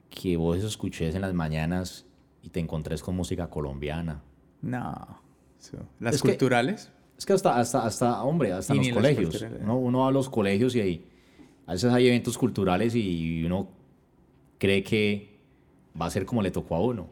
que 0.09 0.37
vos 0.37 0.57
escuches 0.63 1.15
en 1.15 1.21
las 1.21 1.33
mañanas 1.33 2.05
y 2.43 2.49
te 2.49 2.59
encontres 2.59 3.01
con 3.03 3.15
música 3.15 3.49
colombiana. 3.49 4.21
No. 4.61 5.19
eso. 5.59 5.77
Las 5.99 6.15
Es 6.15 6.21
que- 6.21 6.29
culturales. 6.29 6.91
Es 7.17 7.25
que 7.25 7.33
hasta, 7.33 7.57
hasta, 7.57 7.83
hasta 7.83 8.21
hombre, 8.23 8.51
hasta 8.53 8.75
Y 8.75 8.77
los 8.77 8.89
colegios. 8.89 9.43
Uno, 9.61 9.77
uno 9.77 9.99
va 10.01 10.09
a 10.09 10.11
los 10.11 10.29
colegios 10.29 10.75
y 10.75 10.81
ahí, 10.81 11.05
a 11.65 11.71
veces 11.73 11.91
hay 11.91 12.07
eventos 12.07 12.37
culturales 12.37 12.93
y 12.95 13.43
uno 13.43 13.69
cree 14.59 14.83
que 14.83 15.35
va 15.99 16.05
a 16.05 16.09
ser 16.11 16.25
como 16.27 16.43
le 16.43 16.51
tocó 16.51 16.75
a 16.75 16.79
uno. 16.81 17.07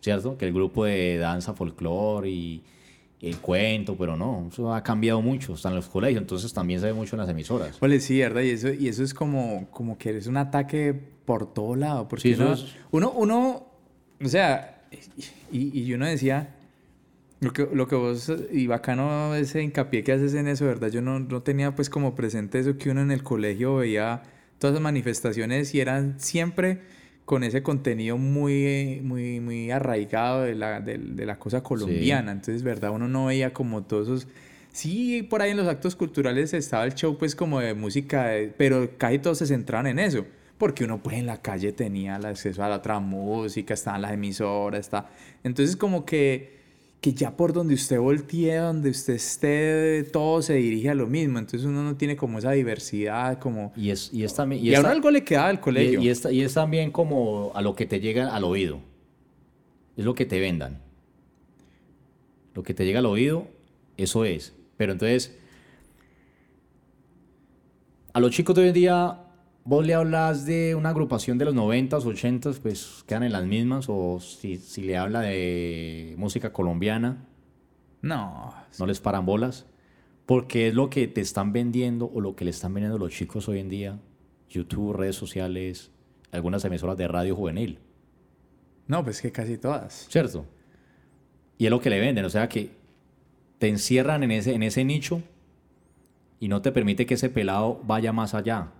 ¿Cierto? 0.00 0.38
Que 0.38 0.46
el 0.46 0.54
grupo 0.54 0.86
de 0.86 1.18
danza 1.18 1.52
folclore 1.52 2.30
y 2.30 2.62
el 3.20 3.38
cuento, 3.38 3.96
pero 3.96 4.16
no, 4.16 4.48
eso 4.52 4.72
ha 4.72 4.82
cambiado 4.82 5.20
mucho, 5.20 5.54
en 5.64 5.74
los 5.74 5.88
colegios, 5.88 6.20
entonces 6.22 6.52
también 6.52 6.78
se 6.80 6.86
ve 6.86 6.92
mucho 6.92 7.16
en 7.16 7.20
las 7.20 7.28
emisoras. 7.28 7.76
Ole, 7.80 7.98
sí, 8.00 8.18
¿verdad? 8.20 8.42
Y 8.42 8.50
eso, 8.50 8.72
y 8.72 8.88
eso 8.88 9.02
es 9.02 9.12
como, 9.14 9.66
como 9.70 9.98
que 9.98 10.16
es 10.16 10.26
un 10.28 10.36
ataque 10.36 10.94
por 11.24 11.52
todo 11.52 11.74
lado. 11.74 12.06
Porque 12.08 12.34
Sí, 12.34 12.40
uno, 12.40 12.52
es- 12.52 12.66
uno, 12.92 13.10
uno, 13.10 13.66
o 14.24 14.28
sea, 14.28 14.82
y, 15.50 15.80
y 15.82 15.92
uno 15.94 16.06
decía, 16.06 16.54
lo 17.40 17.52
que, 17.52 17.68
lo 17.72 17.86
que 17.88 17.94
vos, 17.96 18.32
y 18.52 18.66
bacano 18.66 19.34
ese 19.34 19.62
hincapié 19.62 20.02
que 20.04 20.12
haces 20.12 20.34
en 20.34 20.48
eso, 20.48 20.64
¿verdad? 20.66 20.88
Yo 20.88 21.02
no, 21.02 21.18
no 21.20 21.42
tenía 21.42 21.74
pues 21.74 21.90
como 21.90 22.14
presente 22.14 22.58
eso 22.60 22.76
que 22.78 22.90
uno 22.90 23.00
en 23.00 23.10
el 23.10 23.22
colegio 23.22 23.76
veía 23.76 24.22
todas 24.58 24.74
las 24.74 24.82
manifestaciones 24.82 25.74
y 25.74 25.80
eran 25.80 26.18
siempre 26.20 26.82
con 27.28 27.44
ese 27.44 27.62
contenido 27.62 28.16
muy, 28.16 29.02
muy, 29.04 29.38
muy 29.38 29.70
arraigado 29.70 30.44
de 30.44 30.54
la, 30.54 30.80
de, 30.80 30.96
de 30.96 31.26
la 31.26 31.38
cosa 31.38 31.62
colombiana. 31.62 32.32
Entonces, 32.32 32.62
¿verdad? 32.62 32.90
Uno 32.90 33.06
no 33.06 33.26
veía 33.26 33.52
como 33.52 33.82
todos 33.82 34.08
esos... 34.08 34.28
Sí, 34.72 35.22
por 35.24 35.42
ahí 35.42 35.50
en 35.50 35.58
los 35.58 35.68
actos 35.68 35.94
culturales 35.94 36.54
estaba 36.54 36.86
el 36.86 36.94
show 36.94 37.18
pues 37.18 37.34
como 37.34 37.60
de 37.60 37.74
música, 37.74 38.28
de- 38.28 38.48
pero 38.56 38.96
casi 38.96 39.18
todos 39.18 39.36
se 39.36 39.46
centraban 39.46 39.86
en 39.88 39.98
eso. 39.98 40.24
Porque 40.56 40.84
uno 40.84 41.02
pues 41.02 41.18
en 41.18 41.26
la 41.26 41.42
calle 41.42 41.70
tenía 41.72 42.16
el 42.16 42.24
acceso 42.24 42.64
a 42.64 42.68
la 42.70 42.76
otra 42.76 42.98
música, 42.98 43.74
estaban 43.74 44.00
las 44.00 44.12
emisoras, 44.14 44.80
está... 44.80 45.10
Entonces 45.44 45.76
como 45.76 46.06
que, 46.06 46.57
que 47.00 47.12
ya 47.12 47.36
por 47.36 47.52
donde 47.52 47.74
usted 47.74 47.98
voltee, 48.00 48.56
donde 48.56 48.90
usted 48.90 49.14
esté, 49.14 50.02
todo 50.12 50.42
se 50.42 50.54
dirige 50.54 50.90
a 50.90 50.94
lo 50.94 51.06
mismo. 51.06 51.38
Entonces 51.38 51.64
uno 51.64 51.82
no 51.84 51.96
tiene 51.96 52.16
como 52.16 52.38
esa 52.38 52.50
diversidad, 52.52 53.38
como... 53.38 53.72
Y 53.76 53.90
es, 53.90 54.12
y 54.12 54.24
es 54.24 54.34
también... 54.34 54.64
Y, 54.64 54.70
es 54.70 54.76
a 54.78 54.80
uno 54.80 54.88
ta- 54.88 54.94
algo 54.94 55.10
le 55.10 55.22
quedaba 55.22 55.48
del 55.48 55.60
colegio. 55.60 56.00
Y, 56.00 56.06
y 56.06 56.08
es, 56.08 56.24
y 56.30 56.42
es 56.42 56.54
también 56.54 56.90
como 56.90 57.52
a 57.54 57.62
lo 57.62 57.76
que 57.76 57.86
te 57.86 58.00
llega 58.00 58.34
al 58.34 58.42
oído. 58.42 58.80
Es 59.96 60.04
lo 60.04 60.14
que 60.14 60.26
te 60.26 60.40
vendan. 60.40 60.80
Lo 62.54 62.64
que 62.64 62.74
te 62.74 62.84
llega 62.84 62.98
al 62.98 63.06
oído, 63.06 63.46
eso 63.96 64.24
es. 64.24 64.52
Pero 64.76 64.92
entonces, 64.92 65.36
a 68.12 68.18
los 68.18 68.32
chicos 68.32 68.56
de 68.56 68.62
hoy 68.62 68.68
en 68.68 68.74
día, 68.74 69.20
vos 69.68 69.84
le 69.86 69.92
hablas 69.92 70.46
de 70.46 70.74
una 70.74 70.88
agrupación 70.88 71.36
de 71.36 71.44
los 71.44 71.54
90s, 71.54 72.02
80s, 72.02 72.58
pues 72.58 73.04
quedan 73.06 73.22
en 73.24 73.32
las 73.32 73.44
mismas, 73.44 73.84
o 73.90 74.18
si, 74.18 74.56
si 74.56 74.80
le 74.80 74.96
habla 74.96 75.20
de 75.20 76.14
música 76.16 76.54
colombiana, 76.54 77.26
No. 78.00 78.54
no 78.78 78.86
les 78.86 78.98
paran 78.98 79.26
bolas, 79.26 79.66
porque 80.24 80.68
es 80.68 80.74
lo 80.74 80.88
que 80.88 81.06
te 81.06 81.20
están 81.20 81.52
vendiendo 81.52 82.10
o 82.14 82.22
lo 82.22 82.34
que 82.34 82.46
le 82.46 82.50
están 82.50 82.72
vendiendo 82.72 82.96
los 82.96 83.12
chicos 83.12 83.46
hoy 83.48 83.58
en 83.58 83.68
día, 83.68 84.00
YouTube, 84.48 84.94
redes 84.96 85.16
sociales, 85.16 85.90
algunas 86.32 86.64
emisoras 86.64 86.96
de 86.96 87.06
radio 87.06 87.36
juvenil, 87.36 87.78
No, 88.86 89.04
pues 89.04 89.20
que 89.20 89.30
casi 89.32 89.58
todas. 89.58 90.06
¿cierto? 90.08 90.46
Y 91.58 91.66
es 91.66 91.70
lo 91.70 91.78
que 91.80 91.90
le 91.90 92.00
venden, 92.00 92.24
o 92.24 92.30
sea 92.30 92.48
que 92.48 92.70
te 93.58 93.68
encierran 93.68 94.22
en 94.22 94.30
ese, 94.30 94.54
en 94.54 94.62
ese 94.62 94.82
nicho 94.84 95.20
y 96.40 96.48
no 96.48 96.62
te 96.62 96.72
permite 96.72 97.04
que 97.04 97.14
ese 97.14 97.28
pelado 97.28 97.82
vaya 97.84 98.14
más 98.14 98.32
allá. 98.32 98.72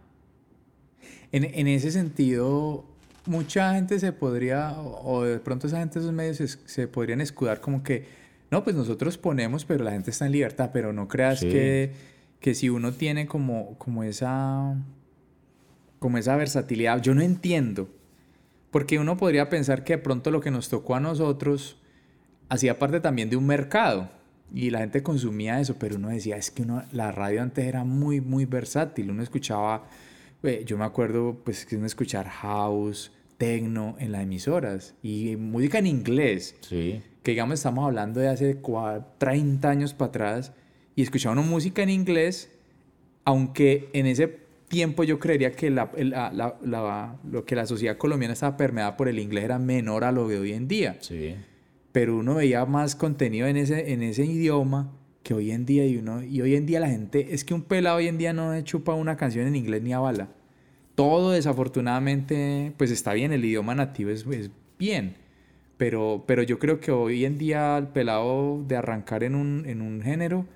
En, 1.32 1.44
en 1.44 1.66
ese 1.68 1.90
sentido, 1.90 2.84
mucha 3.26 3.74
gente 3.74 3.98
se 3.98 4.12
podría, 4.12 4.72
o, 4.80 5.24
de 5.24 5.38
pronto 5.38 5.66
esa 5.66 5.78
gente 5.78 5.98
esos 5.98 6.12
medios 6.12 6.36
se, 6.38 6.46
se 6.48 6.88
podrían 6.88 7.20
escudar 7.20 7.60
como 7.60 7.82
que, 7.82 8.06
no, 8.50 8.64
pues 8.64 8.74
nosotros 8.74 9.18
ponemos, 9.18 9.64
pero 9.64 9.84
la 9.84 9.90
gente 9.90 10.10
está 10.10 10.24
en 10.26 10.32
libertad, 10.32 10.70
pero 10.72 10.92
no 10.92 11.06
creas 11.08 11.40
Sí. 11.40 11.48
que, 11.50 11.92
que 12.40 12.54
si 12.54 12.70
uno 12.70 12.92
tiene 12.92 13.26
como, 13.26 13.76
como 13.78 14.04
esa, 14.04 14.74
como 15.98 16.16
esa 16.18 16.36
versatilidad, 16.36 17.02
yo 17.02 17.14
no 17.14 17.20
entiendo, 17.20 17.88
porque 18.70 18.98
uno 18.98 19.16
podría 19.16 19.48
pensar 19.50 19.84
que 19.84 19.94
de 19.96 20.02
pronto 20.02 20.30
lo 20.30 20.40
que 20.40 20.50
nos 20.50 20.68
tocó 20.68 20.94
a 20.94 21.00
nosotros 21.00 21.76
hacía 22.48 22.78
parte 22.78 23.00
también 23.00 23.28
de 23.28 23.36
un 23.36 23.46
mercado 23.46 24.08
y 24.54 24.70
la 24.70 24.78
gente 24.78 25.02
consumía 25.02 25.60
eso, 25.60 25.76
pero 25.78 25.96
uno 25.96 26.08
decía, 26.08 26.36
es 26.36 26.50
que 26.50 26.62
uno, 26.62 26.82
la 26.92 27.12
radio 27.12 27.42
antes 27.42 27.66
era 27.66 27.84
muy, 27.84 28.22
muy 28.22 28.46
versátil, 28.46 29.10
uno 29.10 29.22
escuchaba, 29.22 29.84
eh, 30.42 30.62
yo 30.66 30.78
me 30.78 30.84
acuerdo 30.84 31.40
pues 31.44 31.66
que 31.66 31.76
uno 31.76 31.86
escuchar 31.86 32.28
house, 32.28 33.12
techno 33.36 33.96
en 33.98 34.12
las 34.12 34.22
emisoras 34.22 34.94
y 35.02 35.36
música 35.36 35.78
en 35.78 35.86
inglés, 35.86 36.56
Sí. 36.60 37.00
que 37.22 37.30
digamos 37.32 37.54
estamos 37.54 37.84
hablando 37.84 38.20
de 38.20 38.28
hace 38.28 38.60
cua- 38.60 39.04
30 39.18 39.70
años 39.70 39.94
para 39.94 40.08
atrás 40.08 40.52
y 40.96 41.02
escuchaba 41.02 41.34
música 41.42 41.82
en 41.82 41.90
inglés, 41.90 42.50
aunque 43.24 43.90
en 43.92 44.06
ese 44.06 44.38
tiempo 44.68 45.04
yo 45.04 45.18
creería 45.18 45.52
que 45.52 45.70
la- 45.70 45.90
la- 45.96 46.32
la- 46.32 46.56
la- 46.64 47.16
lo 47.30 47.44
que 47.44 47.54
la 47.56 47.66
sociedad 47.66 47.96
colombiana 47.96 48.34
estaba 48.34 48.56
permeada 48.56 48.96
por 48.96 49.08
el 49.08 49.18
inglés 49.18 49.44
era 49.44 49.58
menor 49.58 50.04
a 50.04 50.12
lo 50.12 50.28
de 50.28 50.38
hoy 50.38 50.52
en 50.52 50.68
día 50.68 50.96
Sí. 51.00 51.34
pero 51.92 52.18
uno 52.18 52.34
veía 52.34 52.64
más 52.66 52.94
contenido 52.94 53.46
en 53.46 53.56
ese, 53.56 53.92
en 53.92 54.02
ese 54.02 54.24
idioma 54.26 54.92
que 55.28 55.34
hoy 55.34 55.50
en 55.50 55.66
día 55.66 55.84
y 55.84 55.98
uno 55.98 56.24
y 56.24 56.40
hoy 56.40 56.54
en 56.54 56.64
día 56.64 56.80
la 56.80 56.88
gente 56.88 57.34
es 57.34 57.44
que 57.44 57.52
un 57.52 57.60
pelado 57.60 57.98
hoy 57.98 58.08
en 58.08 58.16
día 58.16 58.32
no 58.32 58.58
chupa 58.62 58.94
una 58.94 59.18
canción 59.18 59.46
en 59.46 59.56
inglés 59.56 59.82
ni 59.82 59.92
a 59.92 59.98
bala 59.98 60.30
todo 60.94 61.32
desafortunadamente 61.32 62.72
pues 62.78 62.90
está 62.90 63.12
bien 63.12 63.34
el 63.34 63.44
idioma 63.44 63.74
nativo 63.74 64.08
es, 64.08 64.24
es 64.26 64.50
bien 64.78 65.16
pero 65.76 66.24
pero 66.26 66.42
yo 66.42 66.58
creo 66.58 66.80
que 66.80 66.92
hoy 66.92 67.26
en 67.26 67.36
día 67.36 67.76
el 67.76 67.88
pelado 67.88 68.64
de 68.66 68.76
arrancar 68.76 69.22
en 69.22 69.34
un, 69.34 69.64
en 69.66 69.82
un 69.82 70.00
género 70.00 70.46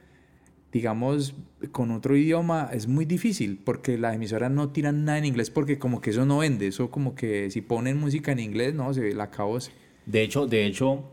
digamos 0.73 1.35
con 1.71 1.91
otro 1.91 2.17
idioma 2.17 2.71
es 2.73 2.87
muy 2.87 3.05
difícil 3.05 3.61
porque 3.63 3.99
las 3.99 4.15
emisoras 4.15 4.51
no 4.51 4.71
tiran 4.71 5.05
nada 5.05 5.19
en 5.19 5.27
inglés 5.27 5.51
porque 5.51 5.79
como 5.79 6.01
que 6.01 6.09
eso 6.09 6.25
no 6.25 6.39
vende 6.39 6.69
eso 6.69 6.91
como 6.91 7.15
que 7.15 7.51
si 7.51 7.61
ponen 7.61 8.01
música 8.01 8.33
en 8.33 8.39
inglés 8.39 8.73
no 8.73 8.95
se 8.95 9.13
la 9.13 9.25
acabó 9.25 9.59
De 10.07 10.23
hecho, 10.23 10.47
de 10.47 10.65
hecho, 10.65 11.05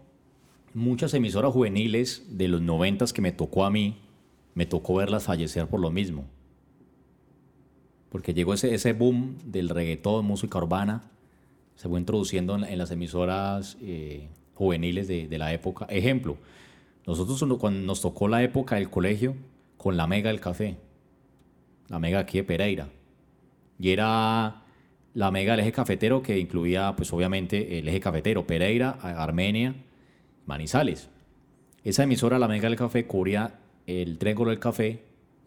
muchas 0.73 1.13
emisoras 1.13 1.53
juveniles 1.53 2.25
de 2.29 2.47
los 2.47 2.61
noventas 2.61 3.13
que 3.13 3.21
me 3.21 3.31
tocó 3.31 3.65
a 3.65 3.71
mí, 3.71 3.97
me 4.53 4.65
tocó 4.65 4.95
verlas 4.95 5.23
fallecer 5.23 5.67
por 5.67 5.79
lo 5.79 5.91
mismo. 5.91 6.25
Porque 8.09 8.33
llegó 8.33 8.53
ese, 8.53 8.73
ese 8.73 8.93
boom 8.93 9.37
del 9.45 9.69
reggaetón, 9.69 10.25
música 10.25 10.57
urbana, 10.57 11.03
se 11.75 11.87
fue 11.87 11.99
introduciendo 11.99 12.55
en, 12.55 12.77
las 12.77 12.91
emisoras 12.91 13.77
eh, 13.81 14.27
juveniles 14.55 15.07
de, 15.07 15.27
de 15.27 15.37
la 15.37 15.53
época. 15.53 15.85
Ejemplo, 15.89 16.37
nosotros 17.05 17.43
cuando 17.59 17.81
nos 17.81 18.01
tocó 18.01 18.27
la 18.27 18.43
época 18.43 18.75
del 18.75 18.89
colegio 18.89 19.35
con 19.77 19.95
la 19.95 20.07
Mega 20.07 20.29
del 20.29 20.41
Café, 20.41 20.77
la 21.87 21.99
Mega 21.99 22.19
aquí 22.19 22.39
de 22.39 22.43
Pereira, 22.43 22.89
y 23.79 23.91
era 23.91 24.63
la 25.13 25.31
Mega 25.31 25.53
del 25.53 25.61
eje 25.61 25.71
cafetero 25.71 26.21
que 26.21 26.37
incluía, 26.37 26.93
pues 26.95 27.11
obviamente, 27.13 27.79
el 27.79 27.87
eje 27.87 27.99
cafetero, 27.99 28.45
Pereira, 28.45 28.91
Armenia, 29.01 29.73
Manizales. 30.49 31.09
Esa 31.83 32.03
emisora, 32.03 32.39
la 32.39 32.47
Mega 32.47 32.67
del 32.67 32.77
Café, 32.77 33.05
cubría 33.05 33.59
el 33.85 34.17
Triángulo 34.17 34.49
del 34.49 34.59
Café 34.59 35.03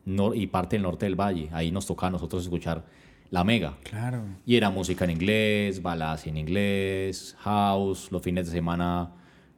y 0.06 0.47
parte 0.47 0.76
del 0.76 0.85
norte 0.85 1.06
del 1.06 1.21
valle. 1.21 1.50
Ahí 1.52 1.73
nos 1.73 1.87
tocaba 1.87 2.06
a 2.06 2.11
nosotros 2.12 2.44
escuchar 2.44 2.85
la 3.30 3.42
Mega. 3.42 3.76
claro 3.82 4.23
Y 4.47 4.54
era 4.56 4.71
música 4.71 5.04
en 5.04 5.11
inglés, 5.11 5.82
baladas 5.82 6.26
en 6.28 6.37
inglés, 6.37 7.37
house, 7.40 8.12
los 8.12 8.23
fines 8.23 8.47
de 8.47 8.52
semana 8.52 9.11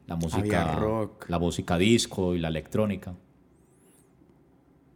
la 0.07 0.15
música 0.15 0.75
rock. 0.75 1.29
la 1.29 1.37
música 1.37 1.77
disco 1.77 2.33
y 2.33 2.39
la 2.39 2.47
electrónica. 2.47 3.13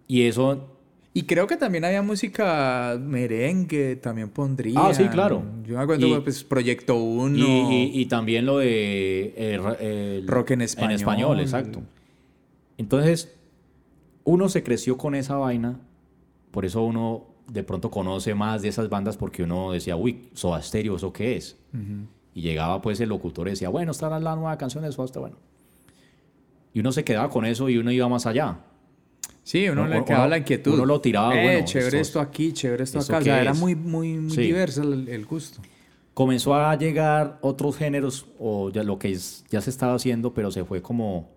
Y 0.08 0.24
eso 0.24 0.79
Y 1.14 1.24
creo 1.24 1.48
que 1.48 1.58
también 1.58 1.84
había 1.86 2.02
música 2.04 2.98
merengue, 3.02 3.96
también 3.96 4.30
pondría. 4.30 4.80
Ah, 4.80 4.94
sí, 4.94 5.08
claro. 5.08 5.44
Yo 5.64 5.76
me 5.78 5.82
acuerdo, 5.84 6.06
Y- 6.06 6.20
pues, 6.22 6.44
Proyecto 6.44 6.96
1. 6.96 7.38
y, 7.38 7.42
y- 7.96 8.02
y 8.02 8.06
también 8.06 8.46
lo 8.46 8.60
de 8.60 9.34
eh, 9.36 10.24
Rock 10.28 10.52
en 10.52 10.62
español. 10.62 10.92
En 10.92 10.96
español, 10.96 11.40
exacto. 11.40 11.82
Entonces, 12.78 13.34
uno 14.24 14.50
se 14.50 14.62
creció 14.64 14.98
con 14.98 15.16
esa 15.16 15.36
vaina, 15.38 15.80
por 16.52 16.66
eso 16.66 16.84
uno 16.84 17.26
de 17.52 17.64
pronto 17.64 17.90
conoce 17.90 18.36
más 18.36 18.62
de 18.62 18.68
esas 18.70 18.90
bandas 18.90 19.18
porque 19.18 19.42
uno 19.44 19.72
decía, 19.72 19.96
uy, 19.96 20.30
Soda 20.34 20.62
Stereo, 20.62 20.96
¿eso 20.98 21.12
qué 21.12 21.36
es? 21.36 21.58
Y 22.36 22.42
llegaba 22.42 22.82
pues 22.82 23.00
el 23.00 23.10
locutor 23.10 23.48
y 23.48 23.52
decía, 23.52 23.70
bueno, 23.70 23.92
esta 23.92 24.06
era 24.08 24.20
la 24.20 24.36
nueva 24.36 24.56
canción 24.60 24.84
de 24.84 24.92
Soda 24.92 25.08
Stereo, 25.08 25.22
bueno. 25.30 25.38
Y 26.74 26.80
uno 26.82 26.92
se 26.92 27.04
quedaba 27.04 27.30
con 27.30 27.46
eso 27.46 27.68
y 27.68 27.78
uno 27.80 27.92
iba 27.92 28.08
más 28.08 28.28
allá. 28.28 28.60
Sí, 29.44 29.68
uno 29.68 29.82
Uno- 29.84 29.90
le 29.90 30.06
quedaba 30.06 30.24
uno- 30.26 30.30
la 30.32 30.38
inquietud. 30.38 30.74
uno 30.76 30.86
lo 30.86 31.02
tiraba, 31.02 31.36
Eh, 31.40 31.44
bueno, 31.44 31.66
chévere 31.66 31.88
esto- 32.02 32.20
esto 32.20 32.20
aquí, 32.20 32.54
chévere 32.54 32.84
esto 32.84 33.00
¿esto 33.00 33.14
acá. 33.14 33.22
O 33.22 33.24
sea, 33.26 33.42
era 33.42 33.52
es? 33.52 33.58
muy, 33.60 33.76
muy, 33.76 34.18
muy 34.18 34.32
Sí. 34.32 34.42
diverso 34.42 34.84
el, 34.84 35.08
el 35.10 35.26
gusto. 35.26 35.62
comenzó 36.14 36.54
a 36.54 36.76
llegar 36.76 37.40
otros 37.42 37.78
géneros 37.78 38.26
o 38.40 38.70
ya 38.72 38.84
lo 38.84 39.00
que 39.00 39.10
es- 39.12 39.46
ya 39.50 39.62
se 39.62 39.70
estaba 39.70 39.94
haciendo, 39.94 40.34
pero 40.34 40.52
se 40.52 40.66
fue 40.66 40.82
como 40.82 41.30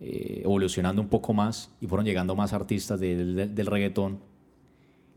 eh, 0.00 0.42
evolucionando 0.44 1.02
un 1.02 1.08
poco 1.08 1.34
más 1.34 1.72
y 1.80 1.88
fueron 1.88 2.06
llegando 2.06 2.36
más 2.36 2.52
artistas 2.52 3.00
del- 3.00 3.34
del- 3.34 3.52
del 3.56 3.66
reggaetón 3.66 4.20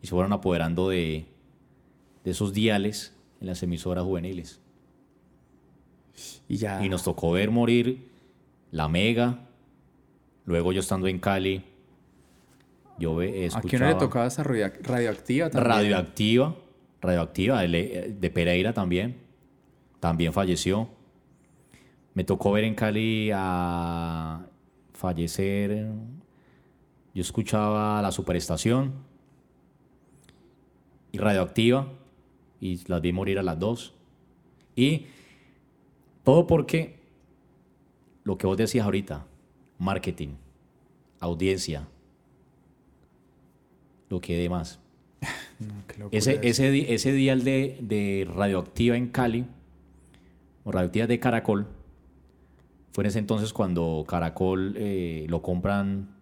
y 0.01 0.07
se 0.07 0.09
fueron 0.15 0.33
apoderando 0.33 0.89
de, 0.89 1.25
de 2.23 2.31
esos 2.31 2.51
diales 2.53 3.13
en 3.39 3.45
las 3.47 3.61
emisoras 3.61 4.03
juveniles. 4.03 4.59
Y 6.49 6.57
ya. 6.57 6.83
Y 6.83 6.89
nos 6.89 7.03
tocó 7.03 7.31
ver 7.31 7.51
morir 7.51 8.07
la 8.71 8.87
Mega, 8.87 9.47
luego 10.45 10.71
yo 10.73 10.79
estando 10.79 11.07
en 11.07 11.19
Cali, 11.19 11.63
yo 13.01 13.11
uno 13.13 13.21
escuchaba 13.23 13.87
le 13.91 13.95
tocaba 13.95 14.29
radio- 14.29 14.71
radioactiva 14.83 15.49
también. 15.49 15.67
radioactiva, 15.75 16.55
radioactiva 17.01 17.61
de, 17.63 18.15
de 18.19 18.29
Pereira 18.29 18.73
también, 18.73 19.17
también 19.99 20.31
falleció. 20.33 20.87
Me 22.13 22.23
tocó 22.23 22.51
ver 22.51 22.63
en 22.65 22.75
Cali 22.75 23.31
a 23.33 24.45
fallecer. 24.93 25.87
Yo 27.13 27.21
escuchaba 27.21 28.01
la 28.01 28.11
superestación 28.11 28.93
y 31.11 31.17
radioactiva 31.17 31.91
y 32.59 32.81
las 32.87 33.01
vi 33.01 33.11
morir 33.11 33.39
a 33.39 33.43
las 33.43 33.59
dos. 33.59 33.93
Y 34.75 35.07
todo 36.23 36.47
porque 36.47 36.99
lo 38.23 38.37
que 38.37 38.47
vos 38.47 38.55
decías 38.57 38.85
ahorita, 38.85 39.25
marketing, 39.79 40.35
audiencia, 41.19 41.87
lo 44.11 44.21
que 44.21 44.37
dé 44.37 44.49
más. 44.49 44.79
No, 45.99 46.07
Ese, 46.11 46.39
ese, 46.41 46.91
ese 46.91 47.13
dial 47.13 47.43
de, 47.43 47.77
de 47.81 48.27
radioactiva 48.33 48.97
en 48.97 49.09
Cali, 49.09 49.45
o 50.63 50.71
radioactiva 50.71 51.05
de 51.05 51.19
Caracol, 51.19 51.67
fue 52.91 53.03
en 53.03 53.09
ese 53.09 53.19
entonces 53.19 53.53
cuando 53.53 54.03
Caracol 54.07 54.73
eh, 54.75 55.27
lo 55.29 55.43
compran 55.43 56.15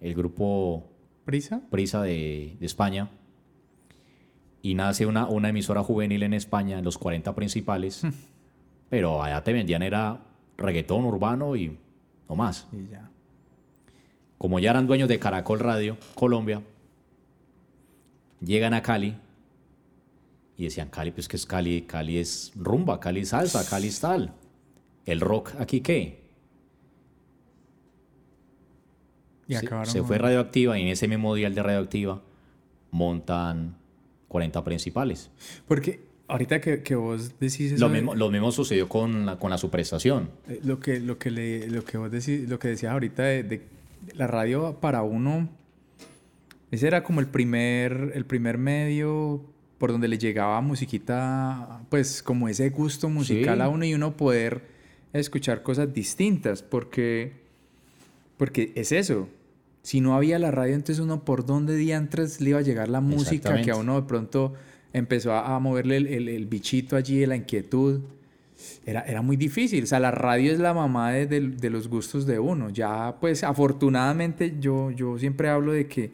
el 0.00 0.14
grupo 0.14 0.88
¿Prisa? 1.24 1.62
Prisa 1.68 2.00
de, 2.02 2.56
de 2.60 2.66
España 2.66 3.10
y 4.62 4.74
nace 4.74 5.06
una, 5.06 5.26
una 5.26 5.48
emisora 5.48 5.82
juvenil 5.82 6.22
en 6.22 6.34
España, 6.34 6.78
en 6.78 6.84
los 6.84 6.98
40 6.98 7.34
principales, 7.34 8.02
pero 8.88 9.22
allá 9.22 9.42
te 9.42 9.52
vendían 9.52 9.82
era 9.82 10.20
reggaetón 10.56 11.04
urbano 11.04 11.56
y 11.56 11.76
no 12.28 12.36
más. 12.36 12.68
Y 12.72 12.88
ya. 12.90 13.10
Como 14.38 14.58
ya 14.58 14.70
eran 14.70 14.86
dueños 14.86 15.08
de 15.08 15.18
Caracol 15.18 15.58
Radio 15.58 15.96
Colombia, 16.14 16.62
llegan 18.40 18.74
a 18.74 18.82
Cali 18.82 19.16
y 20.56 20.64
decían, 20.64 20.88
Cali, 20.88 21.10
pues 21.10 21.28
que 21.28 21.36
es 21.36 21.46
Cali, 21.46 21.82
Cali 21.82 22.18
es 22.18 22.52
rumba, 22.56 22.98
Cali 23.00 23.20
es 23.20 23.28
salsa, 23.30 23.68
Cali 23.68 23.88
es 23.88 24.00
tal. 24.00 24.34
¿El 25.04 25.20
rock 25.20 25.52
aquí 25.58 25.80
qué? 25.80 26.24
Y 29.48 29.54
Se- 29.54 29.68
se 29.84 30.02
fue 30.02 30.18
radioactiva 30.18 30.78
y 30.78 30.82
en 30.82 30.88
ese 30.88 31.06
mismo 31.06 31.34
día 31.34 31.46
el 31.46 31.54
de 31.54 31.62
radioactiva 31.62 32.20
montan 32.90 33.76
40 34.28 34.64
principales. 34.64 35.30
Porque 35.68 36.00
ahorita 36.26 36.60
que, 36.60 36.82
que 36.82 36.96
vos 36.96 37.38
decís 37.38 37.72
eso 37.72 37.86
Lo 37.86 37.88
de- 37.92 38.00
mismo, 38.00 38.14
lo 38.16 38.30
mismo 38.30 38.50
sucedió 38.50 38.88
con 38.88 39.24
la, 39.26 39.38
con 39.38 39.50
la 39.50 39.58
suprestación. 39.58 40.30
Eh, 40.48 40.60
Lo 40.64 40.80
que, 40.80 40.98
lo 40.98 41.18
que, 41.18 41.30
le, 41.30 41.68
lo 41.68 41.84
que 41.84 41.96
vos 41.98 42.10
decís, 42.10 42.48
lo 42.48 42.58
que 42.58 42.68
decías 42.68 42.92
ahorita 42.92 43.22
de, 43.22 43.42
de 43.44 43.66
la 44.14 44.26
radio 44.26 44.78
para 44.80 45.02
uno, 45.02 45.48
ese 46.70 46.86
era 46.86 47.02
como 47.02 47.20
el 47.20 47.26
primer, 47.26 48.12
el 48.14 48.24
primer 48.26 48.58
medio 48.58 49.42
por 49.78 49.92
donde 49.92 50.08
le 50.08 50.18
llegaba 50.18 50.60
musiquita, 50.62 51.82
pues 51.90 52.22
como 52.22 52.48
ese 52.48 52.70
gusto 52.70 53.08
musical 53.10 53.56
Sí. 53.58 53.62
a 53.62 53.68
uno 53.68 53.84
y 53.84 53.94
uno 53.94 54.16
poder 54.16 54.62
escuchar 55.12 55.62
cosas 55.62 55.92
distintas, 55.92 56.62
porque, 56.62 57.32
porque 58.36 58.72
es 58.74 58.92
eso. 58.92 59.28
Si 59.82 60.00
no 60.00 60.16
había 60.16 60.38
la 60.38 60.50
radio, 60.50 60.74
entonces 60.74 60.98
uno 61.02 61.24
por 61.24 61.46
dónde 61.46 61.76
diantres 61.76 62.40
le 62.40 62.50
iba 62.50 62.58
a 62.58 62.62
llegar 62.62 62.88
la 62.88 63.00
música 63.00 63.60
que 63.62 63.70
a 63.70 63.76
uno 63.76 64.00
de 64.00 64.06
pronto 64.08 64.54
empezó 64.92 65.32
a, 65.32 65.54
a 65.54 65.58
moverle 65.60 65.98
el, 65.98 66.06
el- 66.08 66.28
el 66.28 66.46
bichito 66.46 66.96
allí 66.96 67.18
de 67.18 67.26
la 67.26 67.36
inquietud. 67.36 68.00
Era, 68.86 69.02
era 69.02 69.20
muy 69.22 69.36
difícil. 69.36 69.84
O 69.84 69.86
sea, 69.86 70.00
la 70.00 70.10
radio 70.10 70.50
es 70.52 70.58
la 70.58 70.72
mamá 70.74 71.12
de, 71.12 71.26
de- 71.26 71.48
de 71.50 71.70
los 71.70 71.86
gustos 71.88 72.26
de 72.26 72.38
uno. 72.38 72.70
Ya, 72.70 73.14
pues, 73.20 73.44
afortunadamente, 73.44 74.56
yo, 74.58 74.90
yo 74.90 75.18
siempre 75.18 75.48
hablo 75.50 75.72
de 75.72 75.86
que, 75.86 76.10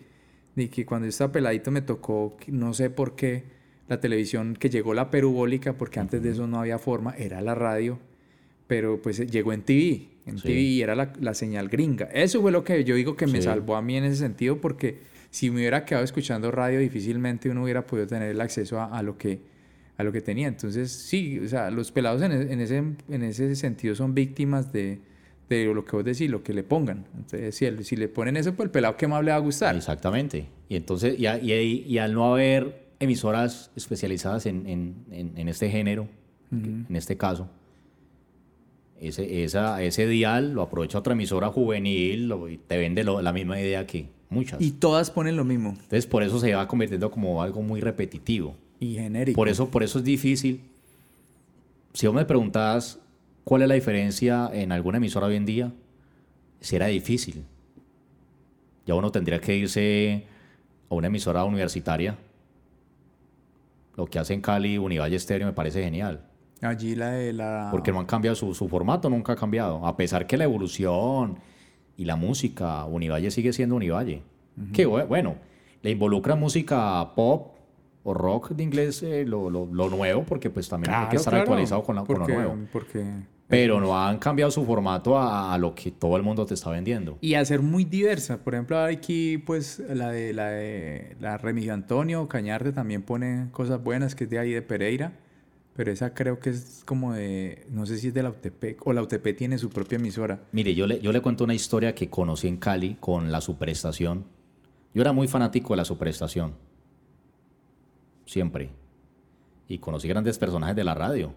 de 0.56 0.68
que 0.68 0.84
cuando 0.84 1.06
yo 1.06 1.10
estaba 1.10 1.32
peladito 1.32 1.70
me 1.70 1.82
tocó, 1.82 2.36
no 2.48 2.74
sé 2.74 2.90
por 2.90 3.14
qué, 3.16 3.44
la 3.88 4.00
televisión, 4.00 4.54
que 4.58 4.70
llegó 4.70 4.94
la 4.94 5.10
perubólica, 5.10 5.74
porque 5.74 6.00
antes 6.00 6.22
de 6.22 6.30
eso 6.30 6.46
no 6.46 6.60
había 6.60 6.78
forma, 6.78 7.14
era 7.16 7.40
la 7.40 7.54
radio, 7.54 7.98
pero 8.66 9.00
pues 9.02 9.20
eh, 9.20 9.26
llegó 9.26 9.52
en 9.52 9.62
TV. 9.62 10.08
En 10.24 10.38
Sí. 10.38 10.44
TV 10.48 10.60
y 10.60 10.82
era 10.82 10.94
la, 10.94 11.12
la 11.20 11.34
señal 11.34 11.68
gringa. 11.68 12.04
Eso 12.12 12.40
fue 12.40 12.52
lo 12.52 12.62
que 12.64 12.84
yo 12.84 12.94
digo 12.94 13.16
que 13.16 13.26
me 13.26 13.38
Sí. 13.38 13.42
salvó 13.42 13.76
a 13.76 13.82
mí 13.82 13.96
en 13.96 14.04
ese 14.04 14.16
sentido, 14.16 14.60
porque 14.60 14.98
si 15.30 15.50
me 15.50 15.56
hubiera 15.56 15.84
quedado 15.84 16.04
escuchando 16.04 16.50
radio, 16.50 16.78
difícilmente 16.78 17.50
uno 17.50 17.64
hubiera 17.64 17.86
podido 17.86 18.06
tener 18.06 18.30
el 18.30 18.40
acceso 18.40 18.78
a, 18.80 18.86
a 18.96 19.02
lo 19.02 19.18
que 19.18 19.40
a 19.98 20.04
lo 20.04 20.12
que 20.12 20.20
tenía. 20.22 20.48
Entonces, 20.48 20.90
sí, 20.90 21.38
o 21.40 21.48
sea, 21.48 21.70
los 21.70 21.92
pelados 21.92 22.22
en, 22.22 22.32
e- 22.32 22.52
en 22.52 22.60
ese, 22.60 22.76
en 22.78 23.22
ese 23.22 23.54
sentido 23.56 23.94
son 23.94 24.14
víctimas 24.14 24.72
de, 24.72 25.00
de 25.54 25.74
lo 25.74 25.84
que 25.84 25.96
vos 25.96 26.04
decís, 26.04 26.30
lo 26.30 26.42
que 26.42 26.52
le 26.52 26.62
pongan. 26.62 27.04
Entonces, 27.16 27.54
si, 27.54 27.64
el- 27.66 27.84
si 27.84 27.96
le 27.96 28.08
ponen 28.08 28.36
eso, 28.36 28.54
pues 28.54 28.66
el 28.66 28.70
pelado, 28.70 28.96
¿qué 28.96 29.06
más 29.08 29.24
le 29.24 29.30
va 29.30 29.36
a 29.36 29.40
gustar? 29.40 29.76
Exactamente. 29.76 30.46
Y 30.68 30.76
entonces, 30.76 31.18
y, 31.18 31.26
a- 31.26 31.38
y, 31.38 31.52
y 31.86 31.98
al 31.98 32.14
no 32.14 32.32
haber 32.32 32.86
emisoras 33.00 33.70
especializadas 33.76 34.46
en, 34.46 34.66
en- 34.66 34.94
en- 35.10 35.32
en 35.36 35.48
este 35.48 35.68
género, 35.70 36.08
en 36.50 36.86
este 36.94 37.16
caso, 37.16 37.48
ese, 39.00 39.42
esa, 39.42 39.82
ese 39.82 40.06
dial 40.06 40.52
lo 40.52 40.62
aprovecha 40.62 40.98
otra 40.98 41.14
emisora 41.14 41.48
juvenil 41.48 42.28
lo- 42.28 42.48
y 42.48 42.58
te 42.58 42.76
vende 42.78 43.02
lo- 43.04 43.20
la 43.22 43.32
misma 43.32 43.60
idea 43.60 43.86
que 43.86 44.06
muchas. 44.30 44.60
Y 44.60 44.72
todas 44.72 45.10
ponen 45.10 45.36
lo 45.36 45.44
mismo. 45.44 45.70
Entonces, 45.70 46.06
por 46.06 46.22
eso 46.22 46.38
se 46.38 46.54
va 46.54 46.68
convirtiendo 46.68 47.10
como 47.10 47.42
algo 47.42 47.62
muy 47.62 47.80
repetitivo. 47.80 48.54
Y 48.78 48.94
genérico. 48.94 49.36
Por 49.36 49.48
eso, 49.48 49.68
por 49.70 49.82
eso 49.82 49.98
es 49.98 50.04
difícil. 50.04 50.60
Si 51.94 52.06
vos 52.06 52.14
me 52.14 52.24
preguntabas 52.24 52.98
cuál 53.44 53.62
es 53.62 53.68
la 53.68 53.74
diferencia 53.74 54.50
en 54.52 54.72
alguna 54.72 54.98
emisora 54.98 55.26
hoy 55.26 55.36
en 55.36 55.46
día, 55.46 55.72
será 56.60 56.86
difícil. 56.86 57.44
Ya 58.86 58.94
uno 58.94 59.10
tendría 59.12 59.40
que 59.40 59.56
irse 59.56 60.26
a 60.90 60.94
una 60.94 61.06
emisora 61.08 61.44
universitaria. 61.44 62.16
Lo 63.96 64.06
que 64.06 64.18
hace 64.18 64.34
en 64.34 64.40
Cali, 64.40 64.78
Univalle 64.78 65.16
Estéreo, 65.16 65.46
me 65.46 65.52
parece 65.52 65.82
genial. 65.82 66.26
Allí 66.62 66.94
la 66.94 67.10
de 67.10 67.32
la... 67.32 67.68
Porque 67.70 67.92
no 67.92 68.00
han 68.00 68.06
cambiado 68.06 68.34
su, 68.34 68.54
su 68.54 68.68
formato, 68.68 69.10
nunca 69.10 69.32
ha 69.34 69.36
cambiado. 69.36 69.84
A 69.86 69.96
pesar 69.96 70.26
que 70.26 70.36
la 70.36 70.44
evolución 70.44 71.38
y 71.96 72.04
la 72.04 72.16
música, 72.16 72.84
Univalle 72.86 73.30
sigue 73.30 73.52
siendo 73.52 73.74
Univalle. 73.76 74.22
Que 74.72 74.86
bue- 74.86 75.06
bueno, 75.06 75.36
le 75.82 75.90
involucra 75.90 76.34
música 76.36 77.12
pop 77.14 77.51
o 78.04 78.14
rock 78.14 78.50
de 78.50 78.62
inglés, 78.62 79.02
eh, 79.02 79.24
lo, 79.26 79.48
lo- 79.50 79.66
lo 79.66 79.88
nuevo, 79.90 80.24
porque 80.24 80.50
pues 80.50 80.68
también 80.68 80.92
hay 80.94 81.08
que 81.08 81.16
estar 81.16 81.32
claro, 81.32 81.42
actualizado 81.44 81.82
con, 81.84 81.96
la- 81.96 82.04
con 82.04 82.18
lo 82.20 82.26
nuevo. 82.28 82.56
Porque... 82.72 83.04
Pero 83.48 83.80
no 83.82 83.98
han 83.98 84.18
cambiado 84.18 84.50
su 84.50 84.64
formato 84.64 85.18
a, 85.18 85.52
a 85.52 85.58
lo 85.58 85.74
que 85.74 85.90
todo 85.90 86.16
el 86.16 86.22
mundo 86.22 86.46
te 86.46 86.54
está 86.54 86.70
vendiendo. 86.70 87.18
Y 87.20 87.34
a 87.34 87.44
ser 87.44 87.60
muy 87.60 87.84
diversa. 87.84 88.38
Por 88.38 88.54
ejemplo, 88.54 88.78
aquí, 88.78 89.36
pues, 89.36 89.78
la 89.92 90.08
de 90.10 90.32
la 90.32 90.48
de 90.48 91.16
la 91.20 91.36
Remigio 91.36 91.74
Antonio 91.74 92.26
Cañarte 92.28 92.72
también 92.72 93.02
pone 93.02 93.48
cosas 93.52 93.82
buenas, 93.82 94.14
que 94.14 94.24
es 94.24 94.30
de 94.30 94.38
ahí 94.38 94.52
de 94.52 94.62
Pereira. 94.62 95.12
Pero 95.76 95.92
esa 95.92 96.14
creo 96.14 96.38
que 96.38 96.48
es 96.50 96.82
como 96.86 97.12
de, 97.12 97.66
no 97.70 97.84
sé 97.84 97.98
si 97.98 98.08
es 98.08 98.14
de 98.14 98.22
la 98.22 98.30
UTP, 98.30 98.78
o 98.86 98.92
la 98.94 99.02
UTP 99.02 99.36
tiene 99.36 99.58
su 99.58 99.68
propia 99.68 99.96
emisora. 99.96 100.40
Mire, 100.52 100.74
yo 100.74 100.86
le, 100.86 101.00
yo 101.00 101.12
le 101.12 101.20
cuento 101.20 101.44
una 101.44 101.54
historia 101.54 101.94
que 101.94 102.08
conocí 102.08 102.48
en 102.48 102.56
Cali 102.56 102.96
con 103.00 103.30
la 103.30 103.42
superestación. 103.42 104.24
Yo 104.94 105.02
era 105.02 105.12
muy 105.12 105.28
fanático 105.28 105.74
de 105.74 105.78
la 105.78 105.84
superestación. 105.84 106.52
Siempre. 108.32 108.70
Y 109.68 109.76
conocí 109.76 110.08
grandes 110.08 110.38
personajes 110.38 110.74
de 110.74 110.84
la 110.84 110.94
radio. 110.94 111.34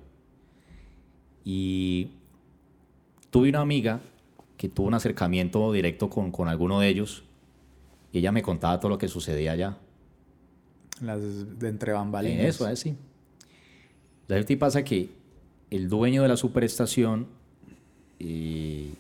Y 1.44 2.12
tuve 3.32 3.50
una 3.50 3.60
amiga 3.60 4.00
que 4.56 4.70
tuvo 4.70 4.88
un 4.88 4.94
acercamiento 4.94 5.74
directo 5.74 6.10
con, 6.10 6.32
con 6.32 6.48
alguno 6.48 6.80
de 6.80 6.88
ellos. 6.88 7.26
Y 8.14 8.20
ella 8.20 8.32
me 8.32 8.42
contaba 8.42 8.80
todo 8.80 8.88
lo 8.88 8.98
que 8.98 9.10
sucedía 9.10 9.52
allá. 9.52 9.78
Las 11.02 11.60
de 11.60 11.68
entre 11.68 11.92
bambalinas. 11.92 12.40
En 12.40 12.46
eso, 12.46 12.66
es 12.70 12.80
sí. 12.80 12.96
¿Sabes 14.30 14.46
qué 14.46 14.56
pasa? 14.56 14.86
Que 14.86 15.10
el 15.72 15.90
dueño 15.90 16.22
de 16.22 16.30
la 16.30 16.38
superestación, 16.38 17.28
y 18.20 18.94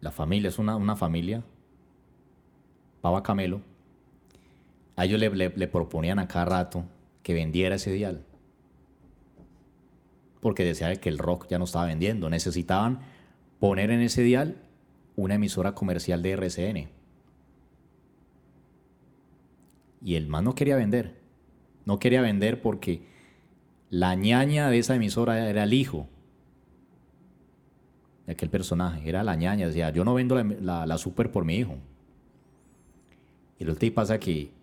la 0.00 0.12
familia, 0.12 0.48
es 0.48 0.58
una, 0.58 0.76
una 0.76 0.96
familia, 0.96 1.44
Pava 3.02 3.22
Camelo, 3.22 3.60
a 4.98 5.04
ellos 5.04 5.20
le, 5.20 5.68
proponían 5.68 6.18
a 6.18 6.26
cada 6.26 6.44
rato 6.44 6.84
que 7.22 7.32
vendiera 7.32 7.76
ese 7.76 7.92
dial. 7.92 8.24
Porque 10.40 10.64
decía 10.64 10.92
que 10.96 11.08
el 11.08 11.18
rock 11.18 11.46
ya 11.48 11.56
no 11.60 11.66
estaba 11.66 11.86
vendiendo. 11.86 12.28
Necesitaban 12.28 12.98
poner 13.60 13.92
en 13.92 14.00
ese 14.00 14.22
dial 14.22 14.56
una 15.14 15.36
emisora 15.36 15.72
comercial 15.76 16.20
de 16.20 16.32
RCN. 16.32 16.88
Y 20.02 20.16
el 20.16 20.26
man 20.26 20.42
no 20.42 20.56
quería 20.56 20.74
vender. 20.74 21.14
No 21.84 22.00
quería 22.00 22.20
vender 22.20 22.60
porque 22.60 23.02
la 23.90 24.16
ñaña 24.16 24.68
de 24.68 24.80
esa 24.80 24.96
emisora 24.96 25.48
era 25.48 25.62
el 25.62 25.74
hijo 25.74 26.08
de 28.26 28.32
aquel 28.32 28.50
personaje. 28.50 29.08
Era 29.08 29.22
la 29.22 29.36
ñaña. 29.36 29.68
Decía, 29.68 29.90
yo 29.90 30.04
no 30.04 30.14
vendo 30.14 30.34
la, 30.34 30.42
la- 30.42 30.86
la 30.86 30.98
super 30.98 31.30
por 31.30 31.44
mi 31.44 31.54
hijo. 31.54 31.76
Y 33.60 33.64
lo 33.64 33.76
que 33.76 33.92
pasa 33.92 34.18
que 34.18 34.57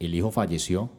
el 0.00 0.14
hijo 0.14 0.30
falleció. 0.30 0.90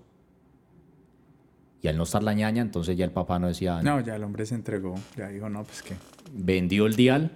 Y 1.82 1.88
al 1.88 1.98
no 1.98 2.04
estar 2.04 2.22
la 2.22 2.34
ñaña, 2.34 2.62
entonces 2.62 2.96
ya 2.96 3.06
el 3.06 3.12
papá 3.12 3.40
no 3.40 3.48
decía, 3.48 3.82
No, 3.82 4.00
ya 4.00 4.16
el 4.16 4.24
hombre 4.24 4.46
se 4.46 4.54
entregó. 4.56 4.96
Ya 5.18 5.28
dijo, 5.30 5.50
no, 5.50 5.64
pues 5.64 5.82
que. 5.82 5.96
vendió 6.32 6.86
el 6.86 6.96
dial 6.96 7.32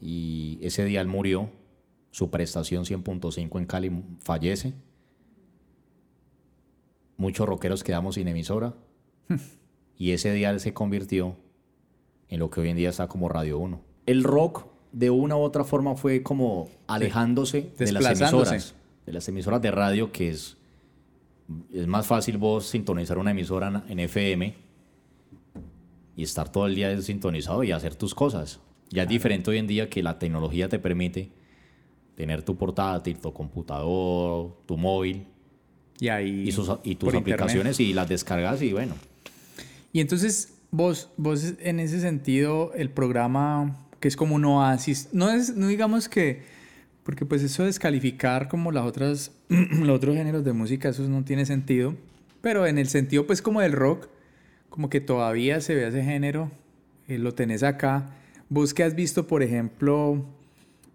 y 0.00 0.58
ese 0.62 0.84
dial 0.84 1.08
murió. 1.08 1.50
Su 2.12 2.30
prestación 2.30 2.84
100.5 2.84 3.58
en 3.58 3.66
Cali 3.66 4.04
fallece. 4.20 4.74
Muchos 7.16 7.46
rockeros 7.48 7.82
quedamos 7.84 8.16
sin 8.16 8.28
emisora. 8.28 8.74
y 9.96 10.10
ese 10.10 10.32
dial 10.32 10.60
se 10.60 10.74
convirtió 10.74 11.36
en 12.28 12.40
lo 12.40 12.50
que 12.50 12.60
hoy 12.60 12.68
en 12.68 12.76
día 12.76 12.90
está 12.90 13.08
como 13.08 13.28
Radio 13.28 13.58
1. 13.58 13.80
El 14.06 14.24
rock, 14.24 14.66
de 14.92 15.08
una 15.10 15.36
u 15.36 15.40
otra 15.40 15.64
forma, 15.64 15.94
fue 15.96 16.22
como 16.22 16.68
alejándose 16.86 17.70
de 17.78 17.92
las 17.92 18.02
Desplazándose. 18.04 18.54
emisoras. 18.54 18.74
De 19.06 19.12
las 19.12 19.28
emisoras 19.28 19.60
de 19.62 19.70
radio, 19.70 20.12
que 20.12 20.28
es, 20.30 20.56
es 21.72 21.86
más 21.86 22.06
fácil 22.06 22.38
vos 22.38 22.66
sintonizar 22.66 23.18
una 23.18 23.30
emisora 23.32 23.84
en- 23.88 23.98
FM 24.00 24.54
y 26.16 26.22
estar 26.22 26.50
todo 26.50 26.66
el 26.66 26.74
día 26.74 27.00
sintonizado 27.00 27.64
y 27.64 27.72
hacer 27.72 27.94
tus 27.94 28.14
cosas. 28.14 28.60
Ya 28.90 29.04
es 29.04 29.08
diferente 29.08 29.50
hoy 29.50 29.58
en 29.58 29.66
día 29.66 29.88
que 29.88 30.02
la 30.02 30.18
tecnología 30.18 30.68
te 30.68 30.78
permite 30.78 31.30
tener 32.16 32.42
tu 32.42 32.56
portátil, 32.56 33.18
tu 33.18 33.32
computador, 33.32 34.56
tu 34.66 34.76
móvil 34.76 35.26
Y 35.98 36.08
ahí. 36.08 36.44
y, 36.48 36.52
sus, 36.52 36.68
y 36.84 36.96
tus 36.96 37.08
por 37.08 37.14
internet. 37.14 37.40
aplicaciones 37.40 37.80
y 37.80 37.94
las 37.94 38.08
descargas 38.08 38.60
y 38.62 38.72
bueno. 38.72 38.94
Y 39.92 40.00
entonces, 40.00 40.54
vos, 40.70 41.08
vos 41.16 41.54
en 41.60 41.80
ese 41.80 42.00
sentido, 42.00 42.72
el 42.74 42.90
programa 42.90 43.86
que 44.00 44.08
es 44.08 44.16
como 44.16 44.34
un 44.34 44.44
oasis, 44.44 45.08
no 45.12 45.30
es, 45.30 45.56
no 45.56 45.68
digamos 45.68 46.08
que, 46.08 46.42
porque 47.02 47.24
pues 47.24 47.42
eso 47.42 47.64
descalificar 47.64 48.48
como 48.48 48.72
las 48.72 48.84
otras, 48.84 49.32
los 49.48 49.96
otros 49.96 50.16
géneros 50.16 50.44
de 50.44 50.52
música, 50.52 50.90
eso 50.90 51.08
no 51.08 51.24
tiene 51.24 51.46
sentido, 51.46 51.94
pero 52.40 52.66
en 52.66 52.78
el 52.78 52.88
sentido 52.88 53.26
pues 53.26 53.42
como 53.42 53.60
del 53.60 53.72
rock, 53.72 54.08
como 54.68 54.88
que 54.88 55.00
todavía 55.00 55.60
se 55.60 55.74
ve 55.74 55.88
ese 55.88 56.02
género, 56.02 56.50
eh, 57.08 57.18
lo 57.18 57.34
tenés 57.34 57.62
acá. 57.62 58.10
Vos 58.48 58.72
que 58.72 58.82
has 58.82 58.94
visto, 58.94 59.26
por 59.26 59.42
ejemplo, 59.42 60.24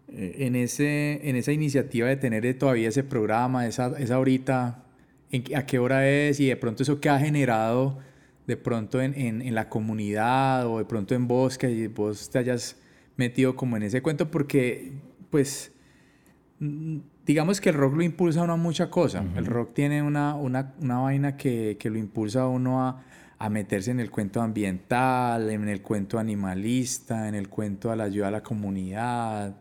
eh, 0.07 0.35
en, 0.39 0.55
ese, 0.55 1.27
en 1.27 1.35
esa 1.35 1.51
iniciativa 1.51 2.07
de 2.07 2.15
tener 2.15 2.45
eh, 2.45 2.53
todavía 2.53 2.89
ese 2.89 3.03
programa, 3.03 3.67
esa, 3.67 3.97
esa 3.99 4.19
horita, 4.19 4.83
en 5.31 5.43
a 5.55 5.65
qué 5.65 5.79
hora 5.79 6.07
es 6.07 6.39
y 6.39 6.47
de 6.47 6.55
pronto 6.55 6.83
eso 6.83 7.01
que 7.01 7.09
ha 7.09 7.19
generado 7.19 7.99
de 8.47 8.57
pronto 8.57 9.01
en, 9.01 9.13
en, 9.19 9.41
en 9.41 9.55
la 9.55 9.69
comunidad 9.69 10.67
o 10.67 10.77
de 10.77 10.85
pronto 10.85 11.15
en 11.15 11.27
vos, 11.27 11.57
que 11.57 11.87
vos 11.87 12.29
te 12.29 12.39
hayas 12.39 12.77
metido 13.17 13.55
como 13.55 13.75
en 13.75 13.83
ese 13.83 14.01
cuento, 14.01 14.29
porque 14.29 14.93
pues 15.29 15.71
digamos 16.59 17.59
que 17.59 17.69
el 17.69 17.75
rock 17.75 17.95
lo 17.95 18.03
impulsa 18.03 18.41
a 18.41 18.43
uno 18.43 18.53
a 18.53 18.57
mucha 18.57 18.89
cosa. 18.89 19.23
El 19.35 19.45
rock 19.45 19.73
tiene 19.73 20.01
una, 20.01 20.35
una, 20.35 20.73
una 20.81 20.99
vaina 20.99 21.37
que, 21.37 21.77
que, 21.79 21.89
lo 21.89 21.97
impulsa 21.97 22.43
a 22.43 22.47
uno 22.47 22.83
a, 22.83 23.03
a, 23.37 23.49
meterse 23.49 23.91
en 23.91 23.99
el 23.99 24.11
cuento 24.11 24.41
ambiental, 24.41 25.49
en 25.49 25.67
el 25.67 25.81
cuento 25.81 26.19
animalista, 26.19 27.27
en 27.27 27.35
el 27.35 27.49
cuento 27.49 27.91
a 27.91 27.95
la 27.95 28.05
ayuda 28.05 28.29
a 28.29 28.31
la 28.31 28.43
comunidad. 28.43 29.57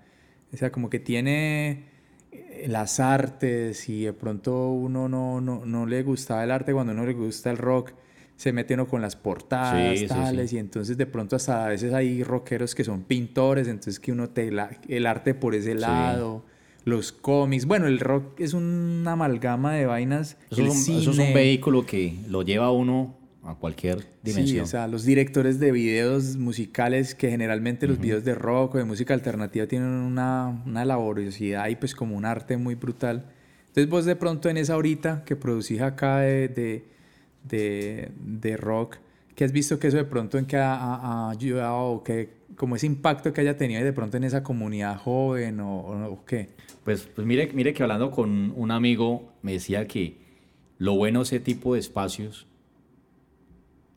O 0.53 0.57
sea, 0.57 0.71
como 0.71 0.89
que 0.89 1.01
tiene 1.01 1.85
eh, 2.31 2.67
las 2.69 3.01
artes 3.01 3.89
y 3.89 4.05
de 4.05 4.13
pronto 4.13 4.71
uno 4.71 5.09
no, 5.09 5.41
no, 5.41 5.65
no 5.67 5.87
le 5.87 6.03
gustaba 6.03 6.45
el 6.45 6.51
arte 6.51 6.73
cuando 6.73 6.93
uno 6.93 7.05
le 7.05 7.15
gusta 7.15 7.51
el 7.51 7.59
rock 7.59 7.93
se 8.37 8.53
mete 8.53 8.75
uno 8.75 8.87
con 8.87 9.01
las 9.01 9.17
portadas, 9.17 10.07
tales, 10.09 10.53
y 10.53 10.59
entonces 10.59 10.97
de 10.97 11.07
pronto 11.07 11.37
hasta 11.37 11.65
a 11.65 11.69
veces 11.69 11.93
hay 11.93 12.23
rockeros 12.25 12.75
que 12.75 12.83
son 12.83 13.03
pintores, 13.03 13.69
entonces 13.69 14.01
que 14.01 14.13
uno 14.13 14.31
te 14.31 14.49
el 14.89 15.07
arte 15.07 15.35
por 15.35 15.55
ese 15.55 15.75
lado, 15.75 16.45
los 16.85 17.13
cómics, 17.13 17.67
bueno, 17.67 17.87
el 17.87 18.01
rock 18.01 18.41
es 18.41 18.55
una 18.55 19.13
amalgama 19.13 19.75
de 19.75 19.87
vainas. 19.87 20.37
Eso, 20.51 20.63
es 20.63 20.89
un, 20.89 20.97
eso 20.97 21.11
es 21.11 21.19
un 21.19 21.35
vehículo 21.35 21.87
que 21.87 22.17
lo 22.29 22.43
lleva 22.43 22.67
a 22.67 22.73
uno 22.73 23.17
a 23.43 23.55
cualquier 23.55 24.07
dimensión. 24.23 24.47
Sí, 24.47 24.61
o 24.61 24.67
sea, 24.67 24.89
los 24.89 25.05
directores 25.05 25.61
de 25.61 25.71
videos 25.73 26.37
musicales, 26.37 27.15
que 27.15 27.31
generalmente 27.31 27.87
los 27.87 27.99
videos 27.99 28.25
de 28.25 28.35
rock 28.35 28.77
o 28.77 28.79
de 28.79 28.85
música 28.85 29.13
alternativa 29.15 29.67
tienen 29.67 29.89
una, 29.89 30.63
una 30.65 30.85
laboriosidad 30.85 31.69
y 31.69 31.77
pues 31.77 31.95
como 31.95 32.17
un 32.17 32.25
arte 32.25 32.57
muy 32.57 32.75
brutal. 32.75 33.27
Entonces 33.69 33.89
vos 33.91 34.05
de 34.05 34.17
pronto 34.17 34.49
en 34.49 34.57
esa 34.57 34.77
horita 34.77 35.25
que 35.25 35.37
producís 35.37 35.81
acá 35.81 36.21
de 36.21 36.85
de, 37.45 38.11
de 38.19 38.57
rock, 38.57 38.97
que 39.35 39.45
has 39.45 39.53
visto 39.53 39.79
que 39.79 39.89
eso 39.89 39.97
de 39.97 40.05
pronto 40.05 40.39
en 40.39 40.47
que 40.47 40.57
ha, 40.57 41.31
ayudado 41.31 41.87
o 41.87 42.03
que 42.03 42.31
como 42.57 42.77
ese 42.77 42.87
impacto 42.87 43.33
que 43.33 43.41
haya 43.41 43.57
tenido 43.57 43.83
de 43.85 43.93
pronto 43.93 44.17
en 44.17 44.25
esa 44.25 44.43
comunidad 44.43 44.99
joven 44.99 45.61
o, 45.61 46.09
o, 46.11 46.25
qué? 46.25 46.51
Pues, 46.85 47.09
pues 47.15 47.27
mire, 47.27 47.51
mire 47.53 47.73
que 47.73 47.83
hablando 47.83 48.11
con 48.11 48.53
un 48.57 48.71
amigo 48.71 49.33
me 49.43 49.53
decía 49.53 49.87
que 49.87 50.19
lo 50.79 50.95
bueno 50.97 51.21
de 51.21 51.25
ese 51.25 51.41
tipo 51.41 51.75
de 51.75 51.81
espacios 51.81 52.47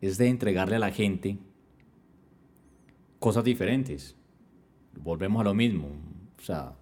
es 0.01 0.17
de 0.17 0.27
entregarle 0.27 0.75
a 0.75 0.79
la 0.79 0.91
gente 0.91 1.37
cosas 3.19 3.43
diferentes. 3.43 4.15
Volvemos 4.95 5.41
a 5.41 5.43
lo 5.43 5.53
mismo. 5.53 5.87
O 6.39 6.41
sea, 6.41 6.73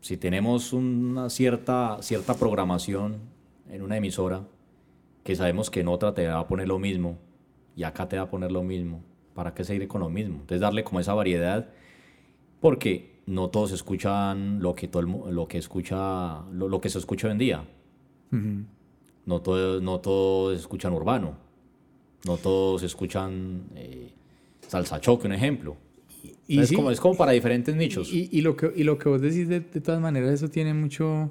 si 0.00 0.16
tenemos 0.16 0.72
una 0.72 1.30
cierta, 1.30 1.98
cierta 2.00 2.34
programación 2.34 3.18
en 3.70 3.82
una 3.82 3.96
emisora, 3.96 4.46
que 5.24 5.36
sabemos 5.36 5.70
que 5.70 5.80
en 5.80 5.88
otra 5.88 6.14
te 6.14 6.26
va 6.26 6.38
a 6.38 6.48
poner 6.48 6.68
lo 6.68 6.78
mismo 6.78 7.18
y 7.76 7.82
acá 7.82 8.08
te 8.08 8.16
va 8.16 8.22
a 8.22 8.30
poner 8.30 8.50
lo 8.50 8.62
mismo. 8.62 9.02
¿Para 9.38 9.54
qué 9.54 9.62
seguir 9.62 9.86
con 9.86 10.00
lo 10.00 10.10
mismo? 10.10 10.40
Entonces 10.40 10.60
darle 10.60 10.82
como 10.82 10.98
esa 10.98 11.14
variedad 11.14 11.68
porque 12.58 13.20
no 13.26 13.50
todos 13.50 13.70
escuchan 13.70 14.60
lo 14.60 14.74
que 14.74 14.88
todo 14.88 15.02
lo 15.02 15.46
que 15.46 15.58
escucha 15.58 16.42
lo, 16.50 16.80
que 16.80 16.88
se 16.88 16.98
escucha 16.98 17.28
hoy 17.28 17.34
en 17.34 17.38
día. 17.38 17.64
No 19.26 19.40
todos 19.40 19.80
no 19.80 20.00
todos 20.00 20.58
escuchan 20.58 20.92
urbano. 20.92 21.36
No 22.26 22.36
todos 22.36 22.82
escuchan 22.82 23.68
eh, 23.76 24.10
salsa 24.66 25.00
choque, 25.00 25.28
un 25.28 25.34
ejemplo. 25.34 25.76
Y, 26.48 26.58
es, 26.58 26.72
como, 26.72 26.90
es 26.90 26.98
como 26.98 27.16
para 27.16 27.30
diferentes 27.30 27.76
nichos. 27.76 28.12
Y, 28.12 28.40
lo, 28.40 28.56
que, 28.56 28.72
y 28.74 28.82
lo 28.82 28.98
que 28.98 29.08
vos 29.08 29.20
decís 29.20 29.46
de, 29.48 29.60
de 29.60 29.80
todas 29.80 30.00
maneras, 30.00 30.32
eso 30.32 30.48
tiene 30.48 30.74
mucho 30.74 31.30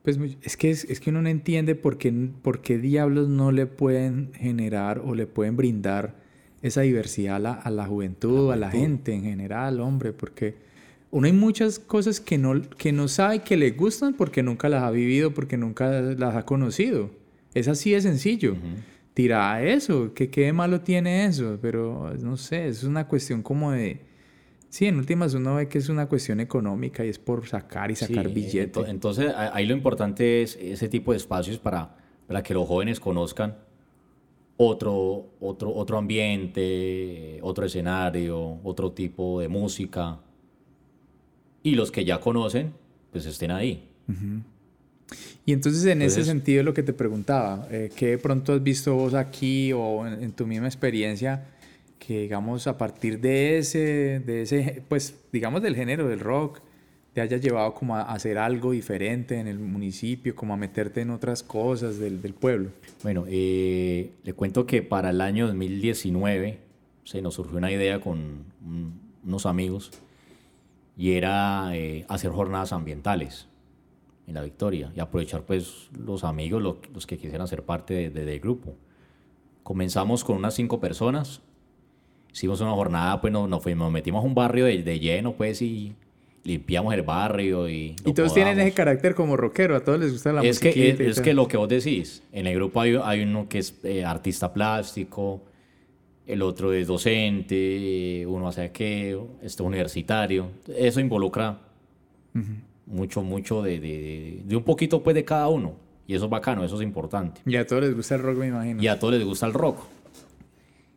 pues 0.00 0.18
es 0.40 0.56
que, 0.56 0.70
es, 0.70 1.00
que 1.00 1.10
uno 1.10 1.20
no 1.20 1.28
entiende 1.28 1.74
por 1.74 1.98
qué, 1.98 2.30
por 2.40 2.62
qué 2.62 2.78
diablos 2.78 3.28
no 3.28 3.52
le 3.52 3.66
pueden 3.66 4.32
generar 4.32 5.00
o 5.04 5.14
le 5.14 5.26
pueden 5.26 5.58
brindar 5.58 6.29
esa 6.62 6.82
diversidad 6.82 7.36
a 7.36 7.38
la, 7.38 7.52
a 7.52 7.70
la 7.70 7.86
juventud, 7.86 8.52
a 8.52 8.56
la 8.56 8.70
gente 8.70 9.14
en 9.14 9.22
general, 9.22 9.80
hombre, 9.80 10.12
porque 10.12 10.56
uno 11.10 11.26
hay 11.26 11.32
muchas 11.32 11.78
cosas 11.78 12.20
que 12.20 12.38
no, 12.38 12.60
que 12.62 12.92
no 12.92 13.08
sabe 13.08 13.40
que 13.40 13.56
le 13.56 13.70
gustan 13.70 14.14
porque 14.14 14.42
nunca 14.42 14.68
las 14.68 14.82
ha 14.82 14.90
vivido, 14.90 15.32
porque 15.32 15.56
nunca 15.56 15.90
las 15.90 16.36
ha 16.36 16.44
conocido. 16.44 17.10
Es 17.54 17.66
así 17.68 17.92
de 17.92 18.00
sencillo. 18.00 18.56
Tira 19.14 19.62
eso, 19.62 20.14
que 20.14 20.30
qué 20.30 20.52
malo 20.52 20.82
tiene 20.82 21.24
eso, 21.26 21.58
pero 21.60 22.14
no 22.20 22.36
sé, 22.36 22.68
es 22.68 22.84
una 22.84 23.08
cuestión 23.08 23.42
como 23.42 23.72
de 23.72 24.10
Sí, 24.70 24.86
en 24.86 24.98
últimas 24.98 25.34
uno 25.34 25.56
ve 25.56 25.66
que 25.66 25.78
es 25.78 25.88
una 25.88 26.06
cuestión 26.06 26.38
económica 26.38 27.04
y 27.04 27.08
es 27.08 27.18
por 27.18 27.46
sacar 27.48 27.90
y 27.90 27.96
sacar 27.96 28.28
billetes. 28.28 28.88
Entonces, 28.88 29.34
ahí 29.34 29.66
lo 29.66 29.74
importante 29.74 30.42
es 30.42 30.56
ese 30.56 30.88
tipo 30.88 31.10
de 31.10 31.16
espacios 31.16 31.58
para, 31.58 31.96
para 32.28 32.44
que 32.44 32.54
los 32.54 32.68
jóvenes 32.68 33.00
conozcan 33.00 33.56
otro, 34.62 35.30
otro, 35.40 35.74
otro 35.74 35.96
ambiente, 35.96 37.38
otro 37.40 37.64
escenario, 37.64 38.58
otro 38.62 38.92
tipo 38.92 39.40
de 39.40 39.48
música. 39.48 40.18
Y 41.62 41.76
los 41.76 41.90
que 41.90 42.04
ya 42.04 42.20
conocen, 42.20 42.74
pues 43.10 43.24
estén 43.24 43.52
ahí. 43.52 43.88
Y 45.46 45.52
entonces 45.54 45.84
en 45.86 46.02
ese 46.02 46.24
sentido 46.24 46.62
lo 46.62 46.74
que 46.74 46.82
te 46.82 46.92
preguntaba, 46.92 47.66
eh, 47.70 47.90
¿qué 47.96 48.08
de 48.08 48.18
pronto 48.18 48.52
has 48.52 48.62
visto 48.62 48.94
vos 48.94 49.14
aquí 49.14 49.72
o 49.72 50.06
en 50.06 50.32
tu 50.32 50.46
misma 50.46 50.66
experiencia? 50.66 51.46
que 51.98 52.22
digamos 52.22 52.66
a 52.66 52.78
partir 52.78 53.20
de 53.20 53.58
ese, 53.58 54.20
de 54.24 54.42
ese, 54.42 54.82
pues 54.88 55.14
digamos 55.30 55.62
del 55.62 55.76
género 55.76 56.08
del 56.08 56.18
rock, 56.18 56.60
haya 57.20 57.36
llevado 57.36 57.74
como 57.74 57.96
a 57.96 58.02
hacer 58.02 58.38
algo 58.38 58.72
diferente 58.72 59.38
en 59.38 59.46
el 59.46 59.58
municipio, 59.58 60.34
como 60.34 60.54
a 60.54 60.56
meterte 60.56 61.00
en 61.00 61.10
otras 61.10 61.42
cosas 61.42 61.98
del, 61.98 62.20
del 62.22 62.34
pueblo? 62.34 62.70
Bueno, 63.02 63.24
eh, 63.28 64.12
le 64.22 64.32
cuento 64.32 64.66
que 64.66 64.82
para 64.82 65.10
el 65.10 65.20
año 65.20 65.46
2019 65.46 66.58
se 67.04 67.22
nos 67.22 67.34
surgió 67.34 67.58
una 67.58 67.72
idea 67.72 68.00
con 68.00 68.44
unos 69.24 69.46
amigos 69.46 69.90
y 70.96 71.12
era 71.12 71.74
eh, 71.74 72.04
hacer 72.08 72.30
jornadas 72.30 72.72
ambientales 72.72 73.48
en 74.26 74.34
la 74.34 74.42
Victoria 74.42 74.92
y 74.94 75.00
aprovechar 75.00 75.42
pues 75.42 75.88
los 75.98 76.24
amigos, 76.24 76.62
los, 76.62 76.76
los 76.92 77.06
que 77.06 77.18
quisieran 77.18 77.48
ser 77.48 77.64
parte 77.64 78.10
de, 78.10 78.10
del 78.10 78.40
grupo. 78.40 78.74
Comenzamos 79.62 80.24
con 80.24 80.36
unas 80.36 80.54
cinco 80.54 80.78
personas, 80.78 81.40
hicimos 82.32 82.60
una 82.60 82.72
jornada, 82.72 83.20
pues 83.20 83.32
nos, 83.32 83.48
nos, 83.48 83.62
fuimos, 83.62 83.86
nos 83.86 83.92
metimos 83.92 84.22
a 84.22 84.26
un 84.26 84.34
barrio 84.34 84.66
de, 84.66 84.82
de, 84.82 85.00
lleno, 85.00 85.32
pues, 85.32 85.62
y 85.62 85.94
limpiamos 86.44 86.94
el 86.94 87.02
barrio 87.02 87.68
y... 87.68 87.96
Y 88.04 88.12
todos 88.14 88.34
tienen 88.34 88.58
ese 88.60 88.72
carácter 88.72 89.14
como 89.14 89.36
rockero, 89.36 89.76
a 89.76 89.80
todos 89.80 90.00
les 90.00 90.12
gusta 90.12 90.32
la 90.32 90.42
música. 90.42 90.70
Que, 90.70 90.90
es, 90.90 91.00
es 91.00 91.20
que 91.20 91.34
lo 91.34 91.48
que 91.48 91.56
vos 91.56 91.68
decís, 91.68 92.22
en 92.32 92.46
el 92.46 92.54
grupo 92.54 92.80
hay, 92.80 92.98
hay 93.02 93.22
uno 93.22 93.48
que 93.48 93.58
es 93.58 93.74
eh, 93.84 94.04
artista 94.04 94.52
plástico, 94.52 95.42
el 96.26 96.42
otro 96.42 96.72
es 96.72 96.86
docente, 96.86 98.24
uno 98.26 98.48
hace 98.48 98.70
qué, 98.70 99.18
este 99.42 99.62
universitario. 99.62 100.50
Eso 100.68 101.00
involucra 101.00 101.58
mucho, 102.86 103.22
mucho 103.22 103.62
de, 103.62 103.80
de, 103.80 104.42
de, 104.44 104.56
un 104.56 104.62
poquito 104.62 105.02
pues 105.02 105.14
de 105.14 105.24
cada 105.24 105.48
uno. 105.48 105.74
Y 106.06 106.14
eso 106.14 106.26
es 106.26 106.30
bacano, 106.30 106.64
eso 106.64 106.76
es 106.76 106.82
importante. 106.82 107.40
Y 107.46 107.56
a 107.56 107.66
todos 107.66 107.82
les 107.82 107.94
gusta 107.94 108.14
el 108.14 108.22
rock, 108.22 108.38
me 108.38 108.48
imagino. 108.48 108.82
Y 108.82 108.88
a 108.88 108.98
todos 108.98 109.14
les 109.14 109.24
gusta 109.24 109.46
el 109.46 109.52
rock. 109.52 109.78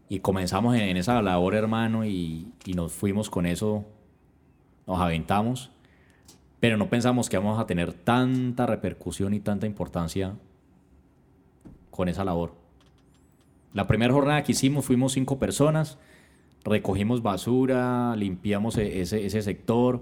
Y 0.10 0.20
comenzamos 0.20 0.76
en, 0.76 0.98
esa 0.98 1.22
labor, 1.22 1.56
hermano, 1.56 2.06
y, 2.06 2.52
y, 2.66 2.74
nos 2.74 2.92
fuimos 2.92 3.30
con 3.30 3.48
eso, 3.48 3.86
nos 4.88 5.00
aventamos, 5.00 5.72
pero 6.60 6.78
no 6.78 6.89
pensamos 6.89 7.30
que 7.30 7.38
vamos 7.38 7.60
a 7.60 7.65
tener 7.65 7.93
tanta 7.93 8.65
repercusión 8.65 9.34
y 9.34 9.39
tanta 9.39 9.67
importancia 9.67 10.36
con 11.91 12.10
esa 12.10 12.24
labor. 12.24 12.54
La 13.74 13.88
primera 13.88 14.13
jornada 14.13 14.43
que 14.43 14.54
hicimos 14.54 14.86
fuimos 14.86 15.13
cinco 15.13 15.39
personas, 15.39 15.98
recogimos 16.63 17.22
basura, 17.22 18.15
limpiamos 18.15 18.78
e, 18.78 19.02
ese, 19.02 19.41
sector, 19.41 20.02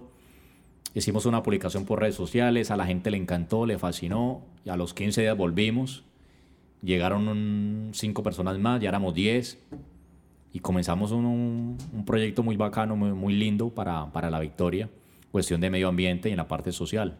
hicimos 0.93 1.25
una 1.25 1.41
publicación 1.41 1.85
por 1.85 1.99
redes 1.99 2.15
sociales, 2.15 2.69
a 2.69 2.77
la 2.77 2.85
gente 2.85 3.11
le 3.11 3.17
encantó, 3.17 3.65
le 3.65 3.79
fascinó, 3.79 4.41
y 4.65 4.69
a 4.69 4.75
los 4.75 4.93
15 4.93 5.21
días 5.21 5.37
volvimos, 5.37 6.03
llegaron 6.81 7.91
cinco 7.93 8.23
personas 8.23 8.59
más, 8.59 8.81
ya 8.81 8.89
éramos 8.89 9.13
10 9.13 9.57
y 10.53 10.59
comenzamos 10.59 11.11
un, 11.11 11.77
un 11.93 12.05
proyecto 12.05 12.43
muy 12.43 12.57
bacano, 12.57 12.95
muy, 12.95 13.11
muy 13.13 13.33
lindo 13.33 13.69
para, 13.69 14.11
para, 14.11 14.29
la 14.29 14.39
victoria, 14.39 14.89
cuestión 15.31 15.61
de 15.61 15.69
medio 15.69 15.87
ambiente 15.87 16.29
y 16.29 16.31
en 16.31 16.37
la 16.37 16.47
parte 16.47 16.71
social. 16.71 17.17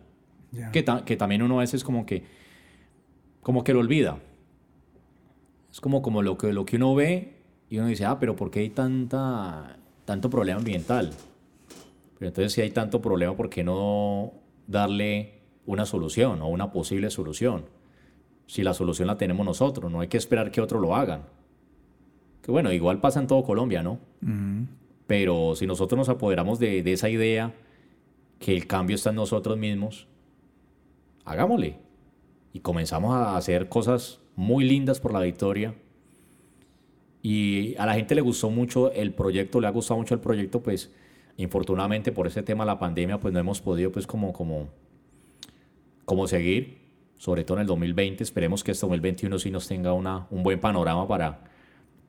Que, 0.73 0.83
que, 1.05 1.15
también 1.15 1.41
uno 1.41 1.57
a 1.57 1.61
veces 1.61 1.81
como 1.83 2.05
que, 2.05 2.23
como 3.41 3.63
que 3.63 3.73
lo 3.73 3.79
olvida. 3.79 4.17
Es 5.71 5.79
como, 5.79 6.01
como 6.01 6.21
lo, 6.21 6.37
que, 6.37 6.51
lo 6.51 6.65
que 6.65 6.75
uno 6.75 6.93
ve 6.93 7.37
y 7.69 7.77
uno 7.77 7.87
dice, 7.87 8.03
ah, 8.03 8.19
pero 8.19 8.35
¿por 8.35 8.51
qué 8.51 8.59
hay 8.59 8.69
tanta, 8.69 9.77
tanto 10.03 10.29
problema 10.29 10.59
ambiental? 10.59 11.11
Pero 12.19 12.27
entonces 12.27 12.51
si 12.51 12.59
hay 12.59 12.71
tanto 12.71 13.01
problema, 13.01 13.33
¿por 13.33 13.49
qué 13.49 13.63
no 13.63 14.33
darle 14.67 15.39
una 15.65 15.85
solución 15.85 16.41
o 16.41 16.49
una 16.49 16.69
posible 16.69 17.09
solución? 17.09 17.63
Si 18.45 18.61
la 18.61 18.73
solución 18.73 19.07
la 19.07 19.17
tenemos 19.17 19.45
nosotros, 19.45 19.89
no 19.89 20.01
hay 20.01 20.09
que 20.09 20.17
esperar 20.17 20.51
que 20.51 20.59
otros 20.59 20.81
lo 20.81 20.97
hagan. 20.97 21.23
Que 22.41 22.51
bueno, 22.51 22.71
igual 22.71 22.99
pasa 22.99 23.19
en 23.19 23.27
todo 23.27 23.43
Colombia, 23.43 23.83
¿no? 23.83 23.99
Pero 25.07 25.55
si 25.55 25.67
nosotros 25.67 25.97
nos 25.97 26.09
apoderamos 26.09 26.59
de, 26.59 26.83
de, 26.83 26.93
esa 26.93 27.09
idea, 27.09 27.53
que 28.39 28.53
el 28.53 28.65
cambio 28.65 28.95
está 28.95 29.11
en 29.11 29.17
nosotros 29.17 29.57
mismos, 29.57 30.07
hagámosle. 31.25 31.77
Y 32.53 32.59
comenzamos 32.59 33.13
a 33.15 33.37
hacer 33.37 33.69
cosas 33.69 34.19
muy 34.35 34.65
lindas 34.65 34.99
por 34.99 35.13
la 35.13 35.21
victoria. 35.21 35.75
Y 37.21 37.75
a 37.77 37.85
la 37.85 37.93
gente 37.93 38.15
le 38.15 38.21
gustó 38.21 38.49
mucho 38.49 38.91
el 38.91 39.13
proyecto, 39.13 39.61
le 39.61 39.67
ha 39.67 39.71
gustado 39.71 39.99
mucho 39.99 40.15
el 40.15 40.19
proyecto, 40.19 40.61
pues 40.61 40.91
infortunadamente 41.37 42.11
por 42.11 42.27
ese 42.27 42.43
tema 42.43 42.65
la 42.65 42.79
pandemia, 42.79 43.19
pues 43.19 43.33
no 43.33 43.39
hemos 43.39 43.61
podido 43.61 43.91
pues 43.91 44.07
como, 44.07 44.33
como 44.33 44.69
cómo 46.05 46.27
seguir, 46.27 46.79
sobre 47.17 47.43
todo 47.43 47.57
en 47.57 47.61
el 47.61 47.67
2020. 47.67 48.23
Esperemos 48.23 48.63
que 48.63 48.71
este 48.71 48.85
2021 48.85 49.37
sí 49.39 49.51
nos 49.51 49.67
tenga 49.67 49.93
una, 49.93 50.27
un 50.31 50.43
buen 50.43 50.59
panorama 50.59 51.07
para, 51.07 51.50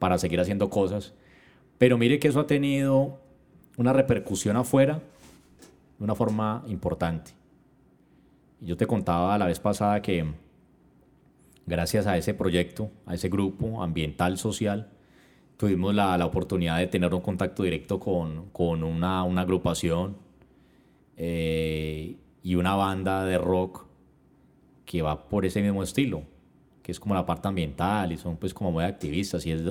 para 0.03 0.19
seguir 0.19 0.41
haciendo 0.41 0.69
cosas. 0.69 1.15
Pero 1.79 1.97
mire 1.97 2.19
que 2.19 2.27
eso 2.27 2.41
ha 2.41 2.47
tenido 2.49 3.21
una 3.77 3.93
repercusión 3.93 4.57
afuera 4.57 5.01
de 5.97 6.05
una 6.05 6.17
forma 6.17 6.65
importante. 6.67 7.31
Yo 8.61 8.77
te 8.77 8.89
contaba 8.89 9.39
la 9.39 9.47
vez 9.47 9.61
pasada 9.61 10.03
que 10.03 10.27
gracias 11.67 12.09
a 12.09 12.17
ese 12.17 12.35
proyecto, 12.35 12.91
a 13.07 13.15
ese 13.15 13.29
grupo 13.29 13.81
ambiental, 13.81 14.39
social, 14.39 14.91
tuvimos 15.57 15.95
la, 15.95 16.19
la 16.19 16.27
oportunidad 16.27 16.79
de 16.79 16.89
tener 16.89 17.15
un 17.15 17.21
contacto 17.21 17.63
directo 17.63 18.01
con, 18.01 18.51
con 18.51 18.83
una, 18.83 19.23
una, 19.23 19.43
agrupación 19.43 20.17
eh, 21.17 22.17
y 22.43 22.57
una 22.57 22.75
banda 22.75 23.25
de 23.25 23.39
rock 23.39 23.87
que 24.85 25.01
va 25.01 25.29
por 25.29 25.47
ese 25.47 25.63
mismo 25.63 25.85
estilo, 25.85 26.25
que 26.83 26.93
es 26.93 27.01
como 27.01 27.15
la 27.15 27.25
parte 27.25 27.49
ambiental 27.49 28.13
y 28.13 28.17
son 28.17 28.37
pues 28.37 28.53
como 28.53 28.73
muy 28.73 28.85
activistas 28.85 29.47
y 29.47 29.53
es 29.53 29.63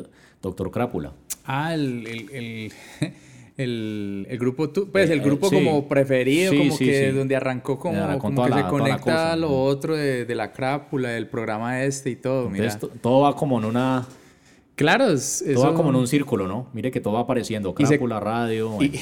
Doctor 0.42 0.72
Crápula. 0.72 1.14
Ah, 1.46 1.74
el, 1.74 2.08
el, 2.08 2.72
el, 3.58 4.26
el, 4.30 4.38
grupo, 4.40 4.72
pues 4.92 5.10
el 5.10 5.20
eh, 5.20 5.24
grupo 5.24 5.50
como 5.50 5.88
preferido, 5.88 6.56
como 6.56 6.78
que 6.78 7.12
donde 7.12 7.36
arrancó 7.36 7.78
como, 7.78 8.18
como 8.20 8.46
que 8.46 8.54
se 8.54 8.64
conecta 8.64 9.34
a 9.34 9.36
lo 9.36 9.64
otro 9.64 9.96
de, 9.96 10.26
de, 10.26 10.36
la 10.36 10.52
crápula, 10.52 11.10
del 11.10 11.28
programa 11.28 11.84
este 11.84 12.12
y 12.12 12.16
todo. 12.16 12.48
Entonces, 12.48 12.80
todo 13.02 13.22
va 13.22 13.36
como 13.36 13.60
en 13.60 13.66
una 13.66 14.08
Claro, 14.82 15.12
es, 15.12 15.44
todo 15.54 15.64
va 15.64 15.74
como 15.76 15.90
en 15.92 15.96
un 15.96 16.08
círculo, 16.08 16.48
¿no? 16.48 16.68
Mire 16.74 16.90
que 16.90 17.00
todo 17.00 17.14
va 17.14 17.20
apareciendo, 17.22 17.74
crápula, 17.76 18.20
radio. 18.20 18.80
Y, 18.82 18.94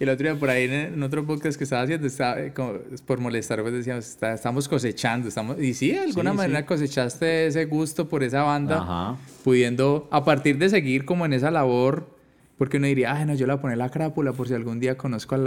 el 0.00 0.08
otro 0.08 0.26
día 0.26 0.40
por 0.40 0.48
ahí 0.48 0.64
en, 0.64 1.00
otro 1.02 1.26
podcast 1.26 1.58
que 1.58 1.64
estaba 1.64 1.82
haciendo, 1.82 2.06
estaba, 2.06 2.40
eh, 2.40 2.52
como, 2.54 2.78
por 3.06 3.20
molestar, 3.20 3.60
pues 3.60 3.74
decíamos, 3.74 4.16
estamos 4.20 4.68
cosechando, 4.68 5.28
estamos... 5.28 5.60
Y 5.60 5.74
sí, 5.74 5.92
de 5.92 6.00
alguna 6.00 6.32
manera 6.32 6.64
cosechaste 6.64 7.46
ese 7.46 7.66
gusto 7.66 8.08
por 8.08 8.22
esa 8.22 8.42
banda, 8.42 9.18
pudiendo, 9.44 10.08
a 10.10 10.24
partir 10.24 10.56
de 10.56 10.70
seguir 10.70 11.04
como 11.04 11.26
en 11.26 11.34
esa 11.34 11.50
labor, 11.50 12.08
porque 12.56 12.78
uno 12.78 12.86
diría, 12.86 13.14
ay, 13.14 13.26
no, 13.26 13.34
yo 13.34 13.46
le 13.46 13.52
voy 13.52 13.58
a 13.58 13.62
poner 13.62 13.78
la 13.78 13.90
crápula 13.90 14.32
por 14.32 14.48
si 14.48 14.54
algún 14.54 14.80
día 14.80 14.96
conozco 14.96 15.34
al, 15.34 15.46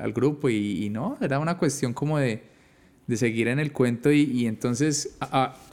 al, 0.00 0.12
grupo, 0.14 0.48
y, 0.48 0.88
no, 0.88 1.18
era 1.20 1.38
una 1.38 1.58
cuestión 1.58 1.92
como 1.92 2.18
de, 2.18 2.44
de 3.06 3.16
seguir 3.18 3.48
en 3.48 3.58
el 3.58 3.72
cuento, 3.72 4.10
y, 4.10 4.46
entonces, 4.46 5.18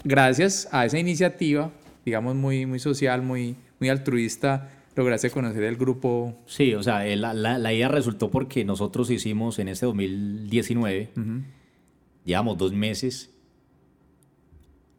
gracias 0.03 0.67
a 0.71 0.85
esa 0.85 0.99
iniciativa 0.99 1.71
digamos, 2.05 2.35
muy, 2.35 2.65
muy 2.65 2.79
social, 2.79 3.21
muy, 3.21 3.55
muy 3.79 3.89
altruista, 3.89 4.69
lograste 4.95 5.29
conocer 5.29 5.63
el 5.63 5.77
grupo. 5.77 6.35
Sí, 6.45 6.73
o 6.73 6.83
sea, 6.83 7.03
la, 7.15 7.33
la, 7.33 7.57
la 7.57 7.73
idea 7.73 7.87
resultó 7.87 8.29
porque 8.29 8.65
nosotros 8.65 9.09
hicimos 9.09 9.59
en 9.59 9.69
ese 9.69 9.85
2019, 9.85 11.11
llevamos 12.25 12.57
dos 12.57 12.73
meses 12.73 13.33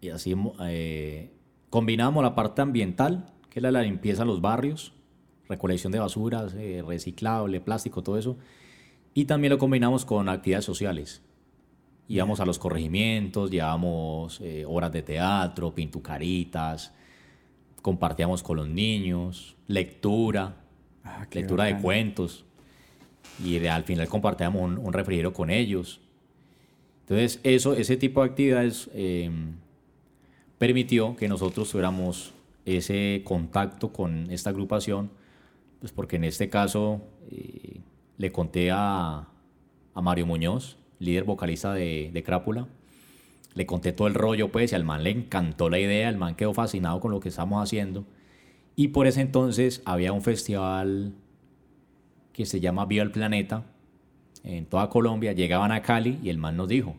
y 0.04 0.10
así 0.10 0.34
eh, 0.60 1.30
combinamos 1.70 2.22
la 2.22 2.34
parte 2.34 2.60
ambiental, 2.60 3.32
que 3.48 3.60
era 3.60 3.70
la 3.70 3.82
limpieza 3.82 4.22
de 4.22 4.26
los 4.26 4.42
barrios, 4.42 4.92
recolección 5.48 5.92
de 5.92 5.98
basuras, 5.98 6.54
eh, 6.54 6.82
reciclable, 6.86 7.60
plástico, 7.60 8.02
todo 8.02 8.18
eso, 8.18 8.36
y 9.14 9.24
también 9.24 9.52
lo 9.52 9.58
combinamos 9.58 10.04
con 10.04 10.28
actividades 10.28 10.66
sociales. 10.66 11.22
Íbamos 12.08 12.40
a 12.40 12.44
los 12.44 12.58
corregimientos, 12.58 13.50
llevamos 13.50 14.40
eh, 14.40 14.64
horas 14.66 14.92
de 14.92 15.02
teatro, 15.02 15.74
pintucaritas, 15.74 16.92
compartíamos 17.80 18.42
con 18.42 18.56
los 18.56 18.68
niños, 18.68 19.56
lectura, 19.68 20.56
ah, 21.02 21.26
lectura 21.30 21.64
de 21.64 21.78
cuentos. 21.78 22.44
Y 23.42 23.66
al 23.66 23.84
final 23.84 24.08
compartíamos 24.08 24.62
un, 24.62 24.78
un, 24.78 24.92
refrigerio 24.92 25.32
con 25.32 25.50
ellos. 25.50 26.00
Entonces, 27.00 27.40
eso, 27.42 27.74
ese 27.74 27.96
tipo 27.96 28.22
de 28.22 28.30
actividades 28.30 28.88
em, 28.94 29.56
permitió 30.58 31.16
que 31.16 31.28
nosotros 31.28 31.70
tuviéramos 31.70 32.32
ese 32.64 33.22
contacto 33.24 33.92
con 33.92 34.30
esta 34.30 34.50
agrupación, 34.50 35.10
pues 35.80 35.92
porque 35.92 36.16
en 36.16 36.24
este 36.24 36.48
caso 36.48 37.02
eh, 37.30 37.80
le 38.16 38.32
conté 38.32 38.70
a, 38.70 39.28
a 39.94 40.00
Mario 40.00 40.24
Muñoz, 40.26 40.78
líder 40.98 41.24
vocalista 41.24 41.72
de, 41.74 42.10
de 42.12 42.22
Crápula. 42.22 42.68
Le 43.54 43.66
conté 43.66 43.92
todo 43.92 44.08
el 44.08 44.14
rollo, 44.14 44.50
pues, 44.50 44.72
y 44.72 44.74
al 44.74 44.84
man 44.84 45.04
le 45.04 45.10
encantó 45.10 45.70
la 45.70 45.78
idea, 45.78 46.08
el 46.08 46.16
man 46.16 46.34
quedó 46.34 46.52
fascinado 46.52 46.98
con 46.98 47.12
lo 47.12 47.20
que 47.20 47.28
estamos 47.28 47.62
haciendo. 47.62 48.04
Y 48.74 48.88
por 48.88 49.06
ese 49.06 49.20
entonces 49.20 49.82
había 49.84 50.12
un 50.12 50.22
festival 50.22 51.14
que 52.32 52.46
se 52.46 52.58
llama 52.58 52.86
Viva 52.86 53.04
el 53.04 53.12
Planeta 53.12 53.64
en 54.42 54.66
toda 54.66 54.88
Colombia. 54.88 55.32
Llegaban 55.32 55.70
a 55.70 55.82
Cali 55.82 56.18
y 56.20 56.30
el 56.30 56.38
man 56.38 56.56
nos 56.56 56.66
dijo, 56.66 56.96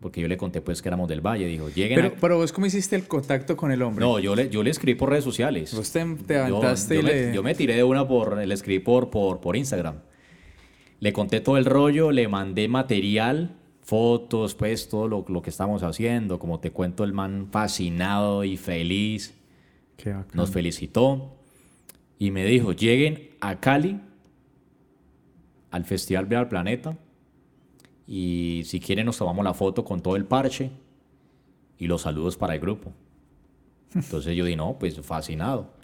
porque 0.00 0.20
yo 0.20 0.26
le 0.26 0.36
conté 0.36 0.60
pues 0.60 0.82
que 0.82 0.88
éramos 0.88 1.08
del 1.08 1.20
Valle, 1.20 1.46
dijo, 1.46 1.68
lleguen 1.68 1.94
pero, 1.94 2.14
pero 2.20 2.36
vos 2.38 2.52
cómo 2.52 2.66
hiciste 2.66 2.96
el 2.96 3.06
contacto 3.06 3.56
con 3.56 3.70
el 3.70 3.82
hombre? 3.82 4.04
No, 4.04 4.18
yo 4.18 4.34
le, 4.34 4.50
yo 4.50 4.64
le 4.64 4.70
escribí 4.70 4.98
por 4.98 5.10
redes 5.10 5.22
sociales. 5.22 5.72
Vos 5.72 5.92
te, 5.92 6.04
te 6.26 6.38
aventaste 6.38 6.96
yo, 6.96 7.00
y 7.00 7.04
le... 7.04 7.26
Me, 7.28 7.34
yo 7.36 7.42
me 7.44 7.54
tiré 7.54 7.76
de 7.76 7.84
una 7.84 8.08
por, 8.08 8.36
le 8.36 8.52
escribí 8.52 8.80
por, 8.80 9.10
por, 9.10 9.40
por 9.40 9.56
Instagram. 9.56 10.00
Le 11.02 11.12
conté 11.12 11.40
todo 11.40 11.56
el 11.56 11.64
rollo, 11.64 12.12
le 12.12 12.28
mandé 12.28 12.68
material, 12.68 13.56
fotos, 13.80 14.54
pues 14.54 14.88
todo 14.88 15.08
lo, 15.08 15.24
lo 15.26 15.42
que 15.42 15.50
estamos 15.50 15.82
haciendo. 15.82 16.38
Como 16.38 16.60
te 16.60 16.70
cuento, 16.70 17.02
el 17.02 17.12
man 17.12 17.48
fascinado 17.50 18.44
y 18.44 18.56
feliz. 18.56 19.34
Nos 20.32 20.52
felicitó 20.52 21.34
y 22.20 22.30
me 22.30 22.44
dijo, 22.44 22.70
lleguen 22.70 23.30
a 23.40 23.58
Cali, 23.58 24.00
al 25.72 25.84
Festival 25.84 26.26
Vial 26.26 26.48
Planeta, 26.48 26.96
y 28.06 28.62
si 28.64 28.78
quieren 28.78 29.06
nos 29.06 29.18
tomamos 29.18 29.44
la 29.44 29.54
foto 29.54 29.84
con 29.84 30.02
todo 30.02 30.14
el 30.14 30.24
parche 30.24 30.70
y 31.78 31.88
los 31.88 32.02
saludos 32.02 32.36
para 32.36 32.54
el 32.54 32.60
grupo. 32.60 32.92
Entonces 33.96 34.36
yo 34.36 34.44
dije, 34.44 34.56
no, 34.56 34.76
pues 34.78 35.00
fascinado. 35.00 35.74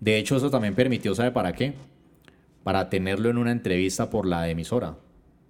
De 0.00 0.18
hecho, 0.18 0.36
eso 0.36 0.50
también 0.50 0.74
permitió, 0.74 1.14
¿sabe 1.14 1.30
para 1.30 1.54
qué? 1.54 1.72
Para 2.66 2.90
tenerlo 2.90 3.30
en 3.30 3.38
una 3.38 3.52
entrevista 3.52 4.10
por 4.10 4.26
la 4.26 4.48
emisora. 4.50 4.96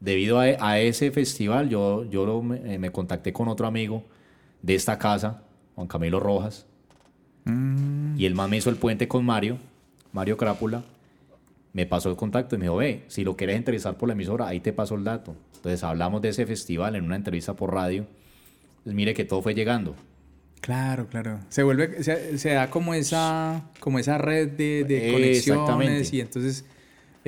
Debido 0.01 0.39
a, 0.39 0.79
ese 0.81 1.11
festival, 1.11 1.71
yo, 1.71 2.05
yo 2.05 2.43
eh, 2.53 2.79
me, 2.79 2.93
contacté 2.93 3.33
con 3.33 3.49
otro 3.49 3.67
amigo 3.67 4.05
de 4.61 4.75
esta 4.75 4.99
casa, 4.99 5.43
Juan 5.77 5.87
Camilo 5.87 6.21
Rojas, 6.21 6.67
mm. 7.47 8.21
y 8.21 8.27
el 8.27 8.35
man 8.35 8.51
me 8.51 8.59
hizo 8.59 8.69
el 8.69 8.77
puente 8.77 9.09
con 9.09 9.25
Mario, 9.25 9.57
Mario 10.13 10.37
Crápula, 10.37 10.85
me 11.73 11.87
pasó 11.87 12.11
el 12.11 12.17
contacto 12.17 12.55
y 12.55 12.59
me 12.59 12.65
dijo, 12.67 12.77
ve, 12.77 13.05
si 13.09 13.25
lo 13.25 13.35
quieres 13.35 13.57
entrevistar 13.57 13.97
por 13.97 14.11
la 14.11 14.13
emisora, 14.13 14.49
ahí 14.49 14.61
te 14.61 14.75
paso 14.75 14.95
el 14.95 15.05
dato. 15.05 15.35
Entonces 15.55 15.83
hablamos 15.85 16.21
de 16.21 16.29
ese 16.29 16.45
festival 16.45 16.97
en 16.97 17.05
una 17.05 17.17
entrevista 17.17 17.55
por 17.55 17.73
radio. 17.73 18.05
Pues 18.85 18.95
mire 18.95 19.15
que 19.15 19.25
todo 19.25 19.41
fue 19.41 19.55
llegando. 19.55 19.97
Claro, 20.61 21.07
claro. 21.07 21.41
Se 21.49 21.63
vuelve, 21.63 22.03
se, 22.03 22.51
da 22.51 22.69
como 22.69 22.93
esa, 22.93 23.71
como 23.81 23.99
esa 23.99 24.19
red 24.19 24.51
de, 24.51 24.85
de 24.85 25.13
conexiones 25.13 26.13
y 26.13 26.21
entonces 26.21 26.67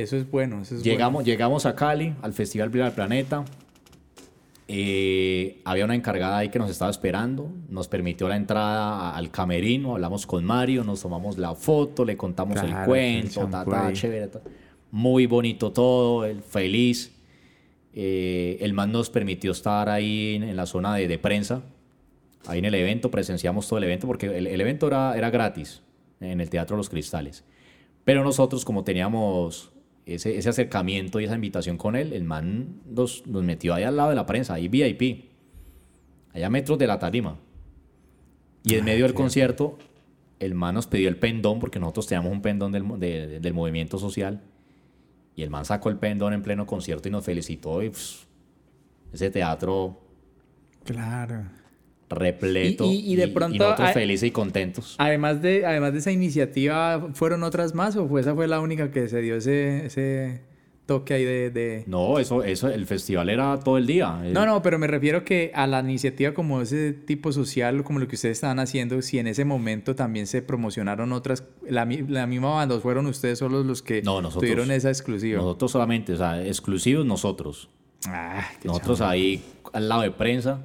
eso 0.03 0.17
es 0.17 0.31
bueno. 0.31 0.63
llegamos, 0.83 1.25
llegamos 1.25 1.67
a 1.67 1.75
Cali, 1.75 2.15
al 2.23 2.33
Festival 2.33 2.71
Viva 2.71 2.85
del 2.85 2.95
Planeta. 2.95 3.45
Eh, 4.69 5.61
había 5.65 5.85
una 5.87 5.97
encargada 5.97 6.39
ahí 6.39 6.51
que 6.51 6.59
nos 6.61 6.71
estaba 6.71 6.89
esperando. 6.89 7.51
Nos 7.69 7.89
permitió 7.89 8.29
la 8.29 8.37
entrada 8.37 9.17
al 9.17 9.33
camerino. 9.33 9.95
Hablamos 9.95 10.25
con 10.25 10.45
Mario, 10.45 10.85
nos 10.85 11.03
tomamos 11.03 11.37
la 11.37 11.53
foto, 11.57 12.05
le 12.05 12.17
contamos 12.17 12.63
el 12.63 12.73
cuento. 12.85 13.49
chévere, 13.93 14.31
Muy 14.93 15.27
bonito 15.27 15.73
todo, 15.73 16.33
feliz. 16.43 17.13
Eh, 17.93 18.59
el 18.61 18.75
man 18.75 18.93
nos 18.93 19.11
permitió 19.11 19.51
estar 19.51 19.89
ahí 19.89 20.37
en, 20.37 20.55
la 20.55 20.67
zona 20.67 20.95
de, 20.95 21.09
de, 21.09 21.19
prensa, 21.19 21.63
ahí 22.47 22.61
en 22.61 22.67
el 22.67 22.75
evento, 22.77 23.11
presenciamos 23.11 23.67
todo 23.67 23.79
el 23.79 23.85
evento, 23.85 24.07
porque 24.07 24.27
el, 24.27 24.47
el 24.47 24.61
evento 24.61 24.87
era, 24.87 25.17
era 25.17 25.31
gratis 25.31 25.83
en 26.21 26.41
el 26.41 26.49
Teatro 26.49 26.77
Los 26.77 26.89
Cristales. 26.89 27.45
Pero 28.05 28.23
nosotros, 28.23 28.65
como 28.65 28.85
teníamos 28.85 29.73
ese, 30.15 30.39
ese, 30.39 30.49
acercamiento 30.49 31.21
y 31.21 31.25
esa 31.25 31.35
invitación 31.35 31.77
con 31.77 31.97
él, 31.97 32.13
el 32.13 32.25
man 32.25 32.81
nos, 32.87 33.27
nos 33.27 33.43
metió 33.43 33.75
ahí 33.75 33.85
al 33.85 33.97
lado 33.97 34.11
de 34.11 34.17
la 34.17 34.27
prensa, 34.27 34.55
ahí 34.55 34.69
VIP, 34.69 35.31
allá 36.33 36.51
metros 36.51 36.79
de 36.79 36.87
la 36.87 36.99
tarima. 36.99 37.39
Y 38.65 38.75
en 38.75 38.85
medio 38.85 39.05
del 39.05 39.15
concierto, 39.15 39.79
el 40.41 40.55
man 40.55 40.75
nos 40.75 40.87
pidió 40.87 41.09
el 41.09 41.17
pendón, 41.17 41.59
porque 41.59 41.79
nosotros 41.79 42.07
teníamos 42.07 42.33
un 42.33 42.43
pendón 42.43 42.73
del, 42.73 43.41
del 43.41 43.55
movimiento 43.55 43.99
social. 43.99 44.43
Y 45.35 45.43
el 45.43 45.51
man 45.51 45.65
sacó 45.65 45.89
el 45.89 45.97
pendón 45.97 46.33
en 46.33 46.43
pleno 46.43 46.67
concierto 46.67 47.09
y 47.09 47.13
nos 47.13 47.25
felicitó. 47.25 47.83
Y 47.83 47.93
ese 49.13 49.31
teatro. 49.31 50.01
Claro 50.85 51.58
repleto 52.11 52.85
y, 52.91 53.17
de 53.17 53.29
pronto 53.29 53.57
y 53.57 53.59
nosotros 53.59 53.93
felices 53.93 54.29
y 54.29 54.31
contentos. 54.31 54.95
Además 54.99 55.43
de, 55.43 55.67
además 55.67 55.93
de 55.93 55.99
esa 55.99 56.13
iniciativa, 56.13 57.09
¿fueron 57.13 57.43
otras 57.43 57.75
más 57.75 57.97
o 57.97 58.09
fue, 58.09 58.21
esa 58.21 58.35
fue 58.35 58.49
la 58.49 58.61
única 58.61 58.91
que 58.91 59.09
se 59.09 59.21
dio 59.21 59.37
ese, 59.37 59.87
ese 59.87 60.41
toque 60.89 61.13
ahí 61.13 61.25
de, 61.25 61.85
No, 61.87 62.19
eso, 62.19 62.43
eso, 62.43 62.69
el 62.71 62.87
festival 62.87 63.29
era 63.29 63.61
todo 63.61 63.77
el 63.77 63.87
día. 63.87 64.23
No, 64.33 64.47
no, 64.47 64.63
pero 64.63 64.79
me 64.79 64.87
refiero 64.87 65.23
que 65.23 65.53
a 65.55 65.67
la 65.67 65.81
iniciativa 65.81 66.33
como 66.33 66.63
ese 66.63 66.95
tipo 66.95 67.31
social, 67.31 67.85
como 67.85 67.99
lo 67.99 68.09
que 68.09 68.15
ustedes 68.15 68.39
estaban 68.39 68.59
haciendo, 68.59 69.01
si 69.03 69.19
en 69.19 69.27
ese 69.27 69.45
momento 69.45 69.95
también 69.95 70.27
se 70.27 70.41
promocionaron 70.41 71.13
otras, 71.13 71.45
la, 71.69 71.87
la 72.09 72.27
misma 72.27 72.55
banda, 72.55 72.75
¿o 72.75 72.81
fueron 72.81 73.05
ustedes 73.07 73.39
solos 73.39 73.67
los 73.67 73.83
que 73.83 74.01
no, 74.01 74.23
nosotros, 74.23 74.41
tuvieron 74.41 74.71
esa 74.71 74.89
exclusiva? 74.89 75.39
Nosotros 75.43 75.71
solamente, 75.71 76.15
o 76.15 76.17
sea, 76.17 76.43
exclusivos 76.45 77.05
nosotros. 77.05 77.69
Ah, 78.07 78.49
Nosotros 78.65 79.01
ahí 79.03 79.43
al 79.73 79.89
lado 79.89 80.03
de 80.03 80.11
prensa, 80.11 80.65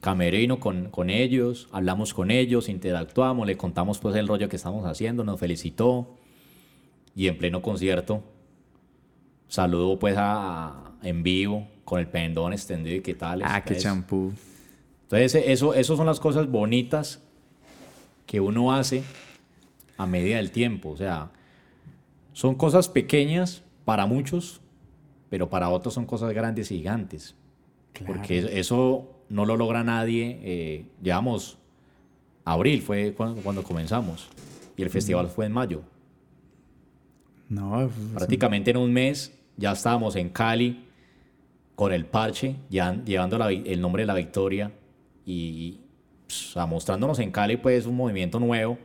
camerino 0.00 0.60
con, 0.60 0.90
con 0.90 1.10
ellos, 1.10 1.68
hablamos 1.72 2.14
con 2.14 2.30
ellos, 2.30 2.68
interactuamos, 2.68 3.46
le 3.46 3.56
contamos 3.56 3.98
pues 3.98 4.14
el 4.16 4.28
rollo 4.28 4.48
que 4.48 4.56
estamos 4.56 4.86
haciendo, 4.86 5.24
nos 5.24 5.40
felicitó 5.40 6.14
y 7.14 7.26
en 7.28 7.36
pleno 7.36 7.62
concierto 7.62 8.22
saludo 9.48 9.98
pues 9.98 10.14
a, 10.18 10.92
en 11.02 11.22
vivo 11.22 11.66
con 11.84 12.00
el 12.00 12.06
pendón 12.06 12.52
extendido 12.52 12.96
y 12.96 13.00
qué 13.00 13.14
tal. 13.14 13.42
Ah, 13.44 13.64
qué 13.64 13.76
champú. 13.76 14.32
Entonces 15.04 15.42
eso, 15.46 15.74
eso 15.74 15.96
son 15.96 16.06
las 16.06 16.20
cosas 16.20 16.48
bonitas 16.50 17.22
que 18.26 18.40
uno 18.40 18.74
hace 18.74 19.02
a 19.96 20.06
medida 20.06 20.36
del 20.36 20.50
tiempo. 20.50 20.90
O 20.90 20.96
sea, 20.96 21.30
son 22.34 22.54
cosas 22.54 22.88
pequeñas 22.88 23.62
para 23.86 24.04
muchos, 24.04 24.60
pero 25.30 25.48
para 25.48 25.70
otros 25.70 25.94
son 25.94 26.04
cosas 26.04 26.32
grandes 26.34 26.70
y 26.70 26.76
gigantes. 26.76 27.34
Porque 28.06 28.58
eso 28.60 29.17
no 29.28 29.46
lo 29.46 29.56
logra 29.56 29.84
nadie. 29.84 30.40
Eh, 30.42 30.86
llevamos 31.02 31.58
abril, 32.44 32.82
fue 32.82 33.14
cuando, 33.14 33.62
comenzamos. 33.62 34.28
Y 34.76 34.82
el 34.82 34.90
festival 34.90 35.28
fue 35.28 35.46
en 35.46 35.52
mayo. 35.52 35.82
No, 37.48 37.90
Prácticamente 38.14 38.70
en 38.70 38.76
un 38.76 38.92
mes 38.92 39.36
ya 39.56 39.72
estábamos 39.72 40.16
en 40.16 40.28
Cali 40.28 40.84
con 41.74 41.92
el 41.92 42.04
parche, 42.04 42.56
ya, 42.68 43.02
llevando 43.04 43.42
el 43.48 43.80
nombre 43.80 44.02
de 44.02 44.06
la 44.06 44.14
victoria 44.14 44.72
y 45.24 45.80
pues, 46.26 46.56
mostrándonos 46.68 47.18
en 47.20 47.30
Cali 47.30 47.56
pues 47.56 47.86
un 47.86 47.96
movimiento 47.96 48.38
nuevo 48.38 48.78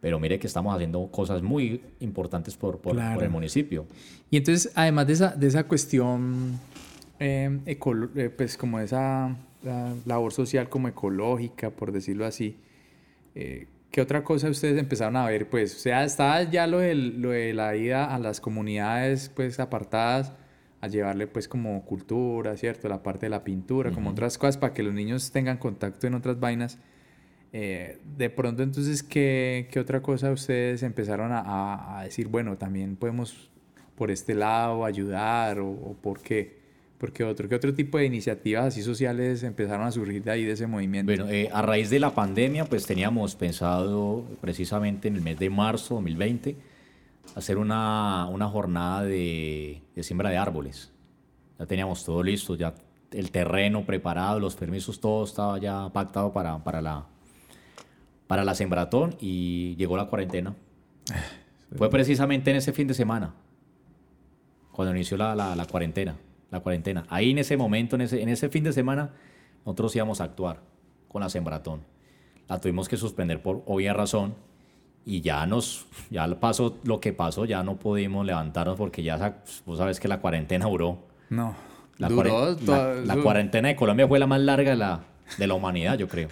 pero 0.00 0.20
mire 0.20 0.38
que 0.38 0.46
estamos 0.46 0.74
haciendo 0.74 1.10
cosas 1.10 1.42
muy 1.42 1.82
importantes 2.00 2.56
por, 2.56 2.78
por, 2.78 2.96
el 2.98 3.30
municipio. 3.30 3.86
Y 4.30 4.36
entonces, 4.36 4.72
además 4.74 5.06
de 5.06 5.12
esa, 5.12 5.30
de 5.30 5.46
esa 5.46 5.64
cuestión, 5.64 6.58
eh, 7.18 7.58
eh, 7.66 8.30
pues 8.36 8.56
como 8.56 8.78
esa 8.78 9.36
labor 9.62 10.32
social 10.32 10.68
como 10.68 10.88
ecológica, 10.88 11.70
por 11.70 11.92
decirlo 11.92 12.26
así, 12.26 12.56
eh, 13.34 13.66
¿qué 13.90 14.00
otra 14.00 14.24
cosa 14.24 14.48
ustedes 14.48 14.78
empezaron 14.78 15.16
a 15.16 15.26
ver? 15.26 15.48
Pues, 15.48 15.74
o 15.74 15.78
sea, 15.78 16.04
estaba 16.04 16.42
ya 16.44 16.66
lo 16.66 16.78
de, 16.78 16.94
lo 16.94 17.30
de 17.30 17.54
la 17.54 17.76
ida 17.76 18.14
a 18.14 18.18
las 18.18 18.40
comunidades 18.40 19.30
pues 19.34 19.60
apartadas, 19.60 20.32
a 20.80 20.88
llevarle 20.88 21.26
pues 21.26 21.48
como 21.48 21.84
cultura, 21.84 22.56
¿cierto? 22.56 22.88
La 22.88 23.02
parte 23.02 23.26
de 23.26 23.30
la 23.30 23.42
pintura, 23.42 23.90
como 23.90 24.10
otras 24.10 24.38
cosas 24.38 24.56
para 24.56 24.72
que 24.74 24.82
los 24.82 24.94
niños 24.94 25.32
tengan 25.32 25.58
contacto 25.58 26.06
en 26.06 26.14
otras 26.14 26.38
vainas. 26.38 26.78
Eh, 27.52 27.98
de 28.16 28.30
pronto 28.30 28.62
entonces, 28.62 29.02
¿qué, 29.02 29.68
¿qué, 29.72 29.80
otra 29.80 30.02
cosa 30.02 30.30
ustedes 30.30 30.82
empezaron 30.82 31.32
a, 31.32 31.98
a, 31.98 32.04
decir, 32.04 32.28
bueno, 32.28 32.58
también 32.58 32.94
podemos 32.94 33.50
por 33.96 34.10
este 34.10 34.34
lado 34.34 34.84
ayudar 34.84 35.58
o, 35.58 35.96
por 36.00 36.20
qué? 36.20 36.57
Porque 36.98 37.22
otro, 37.22 37.48
¿qué 37.48 37.54
otro 37.54 37.72
tipo 37.74 37.96
de 37.96 38.06
iniciativas 38.06 38.66
así 38.66 38.82
sociales 38.82 39.44
empezaron 39.44 39.86
a 39.86 39.92
surgir 39.92 40.22
de 40.24 40.30
ahí, 40.32 40.44
de 40.44 40.52
ese 40.52 40.66
movimiento? 40.66 41.10
Bueno, 41.10 41.30
eh, 41.30 41.48
a 41.52 41.62
raíz 41.62 41.90
de 41.90 42.00
la 42.00 42.14
pandemia, 42.14 42.64
pues 42.64 42.86
teníamos 42.86 43.36
pensado 43.36 44.24
precisamente 44.40 45.06
en 45.08 45.14
el 45.14 45.22
mes 45.22 45.38
de 45.38 45.48
marzo 45.48 45.94
2020 45.94 46.56
hacer 47.36 47.58
una, 47.58 48.26
una 48.26 48.48
jornada 48.48 49.04
de, 49.04 49.80
de 49.94 50.02
siembra 50.02 50.30
de 50.30 50.38
árboles. 50.38 50.90
Ya 51.58 51.66
teníamos 51.66 52.04
todo 52.04 52.22
listo, 52.22 52.56
ya 52.56 52.74
el 53.10 53.30
terreno 53.30 53.84
preparado, 53.84 54.40
los 54.40 54.54
permisos, 54.54 55.00
todo 55.00 55.24
estaba 55.24 55.58
ya 55.58 55.88
pactado 55.90 56.32
para, 56.32 56.62
para 56.62 56.80
la, 56.80 57.06
para 58.26 58.44
la 58.44 58.54
Sembratón 58.54 59.16
y 59.20 59.74
llegó 59.76 59.96
la 59.96 60.06
cuarentena. 60.06 60.54
Fue 61.76 61.90
precisamente 61.90 62.50
en 62.50 62.56
ese 62.56 62.72
fin 62.72 62.86
de 62.86 62.94
semana, 62.94 63.34
cuando 64.72 64.94
inició 64.94 65.16
la, 65.16 65.34
la, 65.34 65.66
cuarentena. 65.66 66.16
La 66.50 66.60
cuarentena. 66.60 67.04
Ahí 67.08 67.30
en 67.30 67.38
ese 67.38 67.56
momento, 67.56 67.96
en 67.96 68.02
ese, 68.02 68.22
en 68.22 68.28
ese 68.28 68.48
fin 68.48 68.64
de 68.64 68.72
semana, 68.72 69.10
nosotros 69.64 69.94
íbamos 69.96 70.20
a 70.20 70.24
actuar 70.24 70.60
con 71.08 71.20
la 71.20 71.28
Sembratón. 71.28 71.82
La 72.48 72.60
tuvimos 72.60 72.88
que 72.88 72.96
suspender 72.96 73.42
por 73.42 73.62
obvia 73.66 73.92
razón 73.92 74.34
y 75.04 75.20
ya 75.20 75.46
nos, 75.46 75.86
ya 76.10 76.26
pasó 76.40 76.78
lo 76.84 77.00
que 77.00 77.12
pasó, 77.12 77.44
ya 77.44 77.62
no 77.62 77.76
pudimos 77.76 78.24
levantarnos 78.26 78.76
porque 78.76 79.02
ya, 79.02 79.42
vos 79.66 79.78
sabes 79.78 80.00
que 80.00 80.08
la 80.08 80.20
cuarentena 80.20 80.66
duró. 80.66 80.98
No, 81.30 81.54
la, 81.98 82.08
duró 82.08 82.56
la, 83.04 83.16
cuarentena 83.22 83.68
de 83.68 83.76
Colombia 83.76 84.06
fue 84.06 84.18
la 84.18 84.26
más 84.26 84.40
larga 84.40 84.70
de 84.70 84.76
la, 84.76 85.04
de 85.36 85.46
la 85.46 85.54
humanidad, 85.54 85.98
yo 85.98 86.08
creo. 86.08 86.28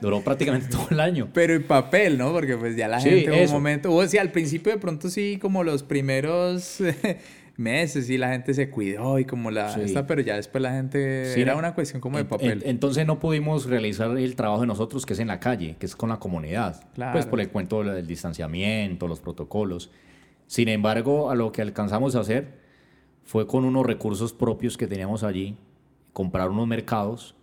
Duró 0.00 0.22
prácticamente 0.22 0.68
todo 0.68 0.86
el 0.90 1.00
año. 1.00 1.28
Pero 1.32 1.54
en 1.54 1.64
papel, 1.64 2.18
¿no? 2.18 2.32
Porque 2.32 2.56
pues 2.56 2.76
ya 2.76 2.88
la 2.88 3.00
gente 3.00 3.42
en 3.42 3.48
un 3.48 3.52
momento... 3.52 3.92
O 3.92 4.06
sea, 4.06 4.22
al 4.22 4.30
principio 4.30 4.72
de 4.72 4.78
pronto 4.78 5.10
sí, 5.10 5.38
como 5.40 5.64
los 5.64 5.82
primeros 5.82 6.78
meses, 7.56 8.06
sí, 8.06 8.18
la 8.18 8.30
gente 8.30 8.54
se 8.54 8.70
cuidó 8.70 9.18
y 9.18 9.24
como 9.24 9.50
la... 9.50 9.74
Esta, 9.74 10.06
pero 10.06 10.22
ya 10.22 10.36
después 10.36 10.62
la 10.62 10.72
gente... 10.72 11.40
era 11.40 11.56
una 11.56 11.74
cuestión 11.74 12.00
como 12.00 12.18
de 12.18 12.24
papel. 12.24 12.62
entonces 12.66 13.06
no 13.06 13.18
pudimos 13.18 13.66
realizar 13.66 14.16
el 14.16 14.36
trabajo 14.36 14.62
de 14.62 14.66
nosotros, 14.66 15.06
que 15.06 15.12
es 15.12 15.18
en 15.18 15.28
la 15.28 15.40
calle, 15.40 15.76
que 15.78 15.86
es 15.86 15.96
con 15.96 16.08
la 16.08 16.18
comunidad. 16.18 16.84
Pues 17.12 17.26
por 17.26 17.40
el 17.40 17.50
cuento 17.50 17.82
del 17.82 18.06
distanciamiento, 18.06 19.08
los 19.08 19.20
protocolos. 19.20 19.90
Sin 20.46 20.68
embargo, 20.68 21.30
a 21.30 21.34
lo 21.34 21.52
que 21.52 21.62
alcanzamos 21.62 22.16
a 22.16 22.20
hacer 22.20 22.60
fue 23.24 23.46
con 23.46 23.64
unos 23.64 23.86
recursos 23.86 24.32
propios 24.32 24.76
que 24.76 24.86
teníamos 24.86 25.22
allí, 25.22 25.56
comprar 26.12 26.50
unos 26.50 26.66
mercados 26.66 27.36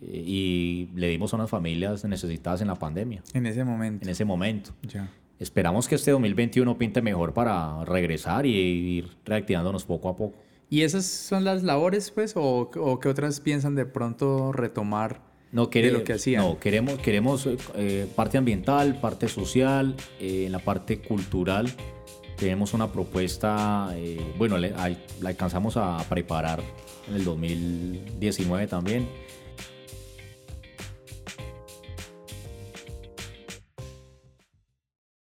y 0.00 0.88
le 0.94 1.08
dimos 1.08 1.32
a 1.32 1.36
unas 1.36 1.50
familias 1.50 2.04
necesitadas 2.04 2.60
en 2.60 2.68
la 2.68 2.76
pandemia. 2.76 3.22
En 3.32 3.46
ese 3.46 3.64
momento. 3.64 4.04
En 4.04 4.10
ese 4.10 4.24
momento. 4.24 4.70
Ya. 4.82 5.10
Esperamos 5.38 5.88
que 5.88 5.96
este 5.96 6.12
2021 6.12 6.78
pinte 6.78 7.02
mejor 7.02 7.34
para 7.34 7.84
regresar 7.84 8.46
y 8.46 8.52
ir 8.52 9.08
reactivándonos 9.24 9.84
poco 9.84 10.08
a 10.08 10.16
poco. 10.16 10.36
¿Y 10.70 10.82
esas 10.82 11.04
son 11.04 11.44
las 11.44 11.62
labores, 11.62 12.10
pues? 12.10 12.36
¿O, 12.36 12.70
o 12.74 13.00
qué 13.00 13.08
otras 13.08 13.40
piensan 13.40 13.74
de 13.74 13.84
pronto 13.84 14.52
retomar 14.52 15.20
no, 15.52 15.66
de 15.66 15.90
lo 15.90 16.04
que 16.04 16.14
hacían? 16.14 16.42
No, 16.42 16.58
queremos, 16.58 16.98
queremos 16.98 17.48
eh, 17.76 18.08
parte 18.14 18.38
ambiental, 18.38 19.00
parte 19.00 19.28
social, 19.28 19.94
eh, 20.20 20.44
en 20.46 20.52
la 20.52 20.60
parte 20.60 21.00
cultural. 21.00 21.70
Tenemos 22.36 22.74
una 22.74 22.90
propuesta, 22.90 23.90
eh, 23.94 24.20
bueno, 24.38 24.58
la 24.58 24.96
alcanzamos 25.24 25.76
a 25.76 26.04
preparar 26.08 26.60
en 27.08 27.14
el 27.14 27.24
2019 27.24 28.66
también 28.66 29.06